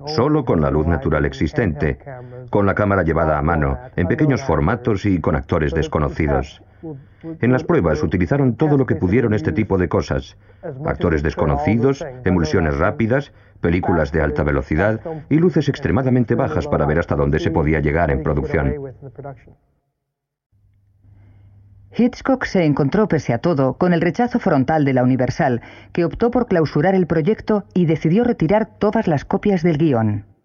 [0.07, 1.99] solo con la luz natural existente,
[2.51, 6.63] con la cámara llevada a mano, en pequeños formatos y con actores desconocidos.
[7.41, 10.37] En las pruebas utilizaron todo lo que pudieron este tipo de cosas.
[10.85, 17.17] Actores desconocidos, emulsiones rápidas, películas de alta velocidad y luces extremadamente bajas para ver hasta
[17.17, 18.75] dónde se podía llegar en producción.
[21.99, 26.31] Hitchcock se encontró, pese a todo, con el rechazo frontal de la Universal, que optó
[26.31, 30.36] por clausurar el proyecto y decidió retirar todas las copias del guion.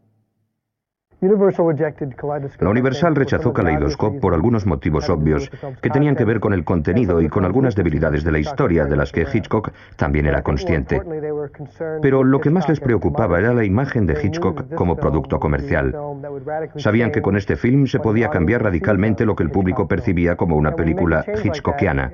[1.22, 7.22] La Universal rechazó Kaleidoscope por algunos motivos obvios que tenían que ver con el contenido
[7.22, 10.99] y con algunas debilidades de la historia de las que Hitchcock también era consciente.
[12.01, 15.95] Pero lo que más les preocupaba era la imagen de Hitchcock como producto comercial.
[16.78, 20.57] Sabían que con este film se podía cambiar radicalmente lo que el público percibía como
[20.57, 22.11] una película hitchcockiana.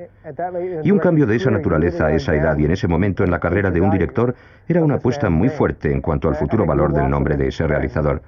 [0.83, 3.39] Y un cambio de esa naturaleza a esa edad y en ese momento en la
[3.39, 4.35] carrera de un director
[4.67, 8.21] era una apuesta muy fuerte en cuanto al futuro valor del nombre de ese realizador.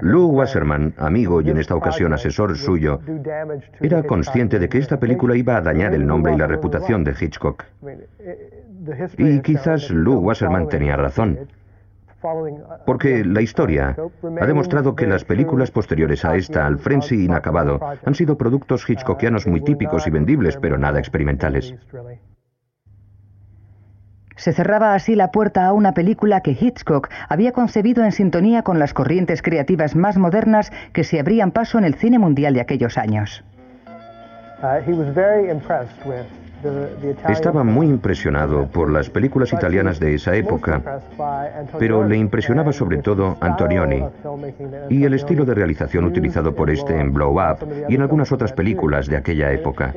[0.00, 3.00] Lou Wasserman, amigo y en esta ocasión asesor suyo,
[3.80, 7.14] era consciente de que esta película iba a dañar el nombre y la reputación de
[7.18, 7.64] Hitchcock.
[9.18, 11.38] Y quizás Lou Wasserman tenía razón.
[12.86, 13.96] Porque la historia
[14.40, 19.46] ha demostrado que las películas posteriores a esta, al Frenzy inacabado, han sido productos hitchcockianos
[19.46, 21.74] muy típicos y vendibles, pero nada experimentales.
[24.36, 28.78] Se cerraba así la puerta a una película que Hitchcock había concebido en sintonía con
[28.78, 32.96] las corrientes creativas más modernas que se abrían paso en el cine mundial de aquellos
[32.96, 33.44] años.
[34.62, 34.80] Uh,
[37.28, 41.00] estaba muy impresionado por las películas italianas de esa época,
[41.78, 44.04] pero le impresionaba sobre todo Antonioni
[44.88, 48.52] y el estilo de realización utilizado por este en Blow Up y en algunas otras
[48.52, 49.94] películas de aquella época.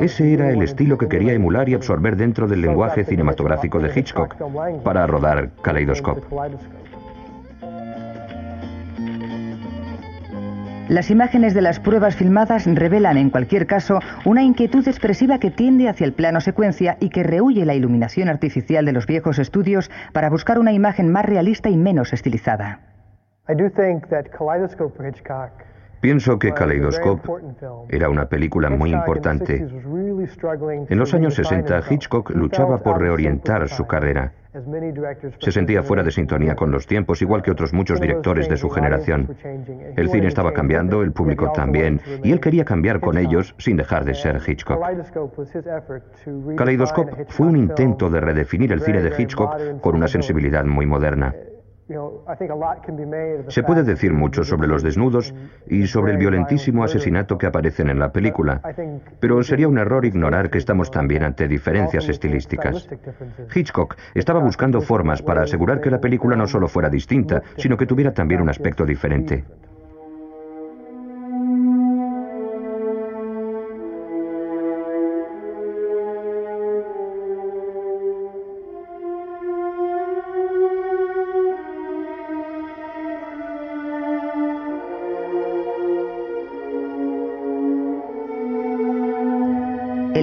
[0.00, 4.34] Ese era el estilo que quería emular y absorber dentro del lenguaje cinematográfico de Hitchcock
[4.82, 6.22] para rodar Kaleidoscope.
[10.92, 15.88] Las imágenes de las pruebas filmadas revelan, en cualquier caso, una inquietud expresiva que tiende
[15.88, 20.28] hacia el plano secuencia y que rehuye la iluminación artificial de los viejos estudios para
[20.28, 22.80] buscar una imagen más realista y menos estilizada.
[26.02, 27.26] Pienso que Kaleidoscope
[27.88, 29.66] era una película muy importante.
[30.90, 34.34] En los años 60, Hitchcock luchaba por reorientar su carrera.
[35.38, 38.68] Se sentía fuera de sintonía con los tiempos, igual que otros muchos directores de su
[38.68, 39.34] generación.
[39.96, 44.04] El cine estaba cambiando, el público también, y él quería cambiar con ellos sin dejar
[44.04, 44.80] de ser Hitchcock.
[46.56, 51.34] Kaleidoscope fue un intento de redefinir el cine de Hitchcock con una sensibilidad muy moderna.
[53.48, 55.34] Se puede decir mucho sobre los desnudos
[55.66, 58.60] y sobre el violentísimo asesinato que aparecen en la película,
[59.20, 62.88] pero sería un error ignorar que estamos también ante diferencias estilísticas.
[63.54, 67.86] Hitchcock estaba buscando formas para asegurar que la película no solo fuera distinta, sino que
[67.86, 69.44] tuviera también un aspecto diferente.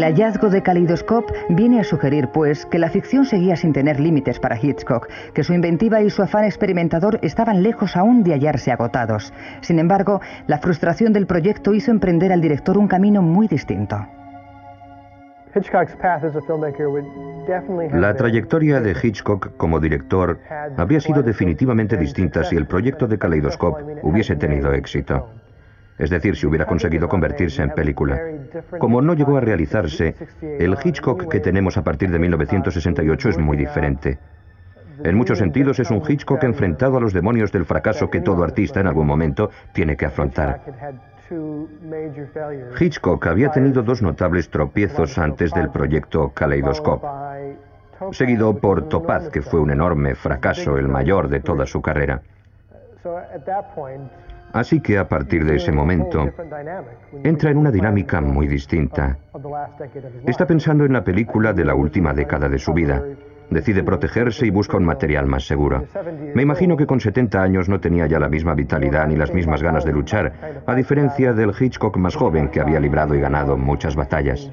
[0.09, 4.57] Hallazgo de Kaleidoscope viene a sugerir, pues, que la ficción seguía sin tener límites para
[4.59, 9.31] Hitchcock, que su inventiva y su afán experimentador estaban lejos aún de hallarse agotados.
[9.61, 13.97] Sin embargo, la frustración del proyecto hizo emprender al director un camino muy distinto.
[17.93, 20.39] La trayectoria de Hitchcock como director
[20.77, 25.27] habría sido definitivamente distinta si el proyecto de Kaleidoscope hubiese tenido éxito
[25.99, 28.19] es decir, si hubiera conseguido convertirse en película.
[28.79, 33.57] Como no llegó a realizarse, el Hitchcock que tenemos a partir de 1968 es muy
[33.57, 34.17] diferente.
[35.03, 38.79] En muchos sentidos es un Hitchcock enfrentado a los demonios del fracaso que todo artista
[38.79, 40.61] en algún momento tiene que afrontar.
[42.79, 47.05] Hitchcock había tenido dos notables tropiezos antes del proyecto Kaleidoscope,
[48.11, 52.21] seguido por Topaz, que fue un enorme fracaso, el mayor de toda su carrera.
[54.53, 56.25] Así que a partir de ese momento
[57.23, 59.17] entra en una dinámica muy distinta.
[60.25, 63.03] Está pensando en la película de la última década de su vida.
[63.49, 65.83] Decide protegerse y busca un material más seguro.
[66.35, 69.63] Me imagino que con 70 años no tenía ya la misma vitalidad ni las mismas
[69.63, 73.95] ganas de luchar, a diferencia del Hitchcock más joven que había librado y ganado muchas
[73.95, 74.51] batallas.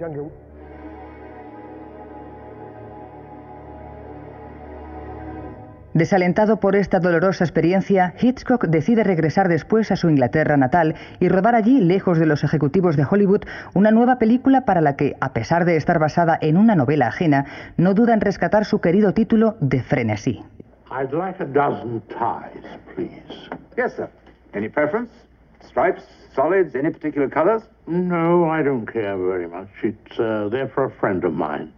[5.96, 11.54] Desalentado por esta dolorosa experiencia, Hitchcock decide regresar después a su Inglaterra natal y rodar
[11.54, 15.64] allí, lejos de los ejecutivos de Hollywood, una nueva película para la que, a pesar
[15.64, 17.46] de estar basada en una novela ajena,
[17.78, 20.44] no duda en rescatar su querido título de Frenesí.
[20.90, 23.48] I'd like a dozen ties, please.
[23.78, 24.10] Yes, sir.
[24.52, 25.10] Any preference?
[25.66, 27.62] Stripes, solids, any particular colors?
[27.86, 29.70] No, I don't care very much.
[29.82, 31.72] It's uh, they're for a friend of mine.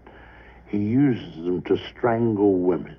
[0.66, 2.96] He uses them to strangle women.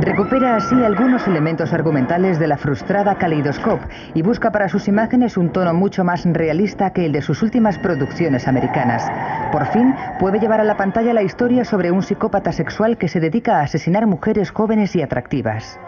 [0.00, 5.50] Recupera así algunos elementos argumentales de la frustrada Kaleidoscope y busca para sus imágenes un
[5.52, 9.10] tono mucho más realista que el de sus últimas producciones americanas.
[9.50, 13.20] Por fin puede llevar a la pantalla la historia sobre un psicópata sexual que se
[13.20, 15.78] dedica a asesinar mujeres jóvenes y atractivas.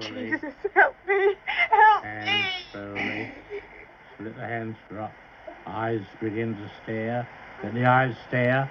[0.00, 1.34] Jesus, help me!
[1.70, 2.36] Help me!
[2.76, 3.30] slowly.
[4.20, 5.12] Let the hands drop.
[5.66, 7.28] Eyes begin to stare.
[7.62, 8.70] Let the eyes stare.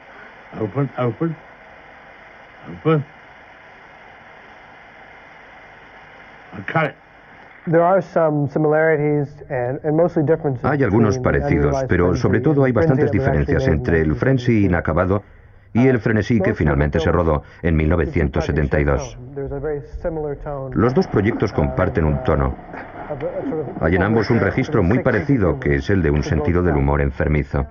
[0.59, 1.35] Open, open.
[2.69, 3.05] Open.
[6.53, 6.95] And cut it.
[10.63, 15.23] Hay algunos parecidos, pero sobre todo hay bastantes diferencias entre el frenzy inacabado
[15.75, 19.19] y el frenesí que finalmente se rodó en 1972.
[20.71, 22.55] Los dos proyectos comparten un tono.
[23.81, 27.01] Hay en ambos un registro muy parecido, que es el de un sentido del humor
[27.01, 27.67] enfermizo.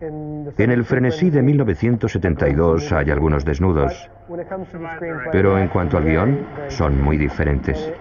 [0.00, 4.10] En el frenesí de 1972 hay algunos desnudos,
[5.30, 6.38] pero en cuanto al guion,
[6.68, 7.92] son muy diferentes.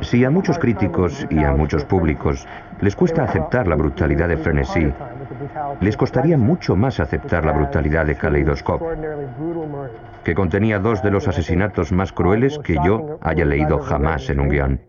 [0.00, 2.46] Si a muchos críticos y a muchos públicos
[2.80, 4.92] les cuesta aceptar la brutalidad de frenesí,
[5.80, 8.84] les costaría mucho más aceptar la brutalidad de Kaleidoscope,
[10.24, 14.48] que contenía dos de los asesinatos más crueles que yo haya leído jamás en un
[14.48, 14.80] guion.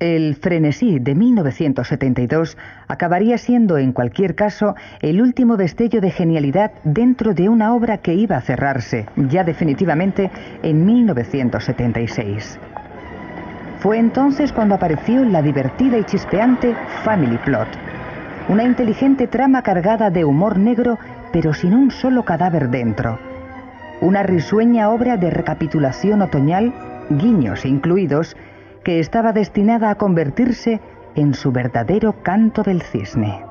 [0.00, 7.32] El frenesí de 1972 acabaría siendo, en cualquier caso, el último destello de genialidad dentro
[7.32, 10.30] de una obra que iba a cerrarse, ya definitivamente,
[10.62, 12.58] en 1976.
[13.84, 17.68] Fue entonces cuando apareció la divertida y chispeante Family Plot,
[18.48, 20.96] una inteligente trama cargada de humor negro,
[21.34, 23.18] pero sin un solo cadáver dentro.
[24.00, 26.72] Una risueña obra de recapitulación otoñal,
[27.10, 28.38] guiños incluidos,
[28.84, 30.80] que estaba destinada a convertirse
[31.14, 33.42] en su verdadero canto del cisne.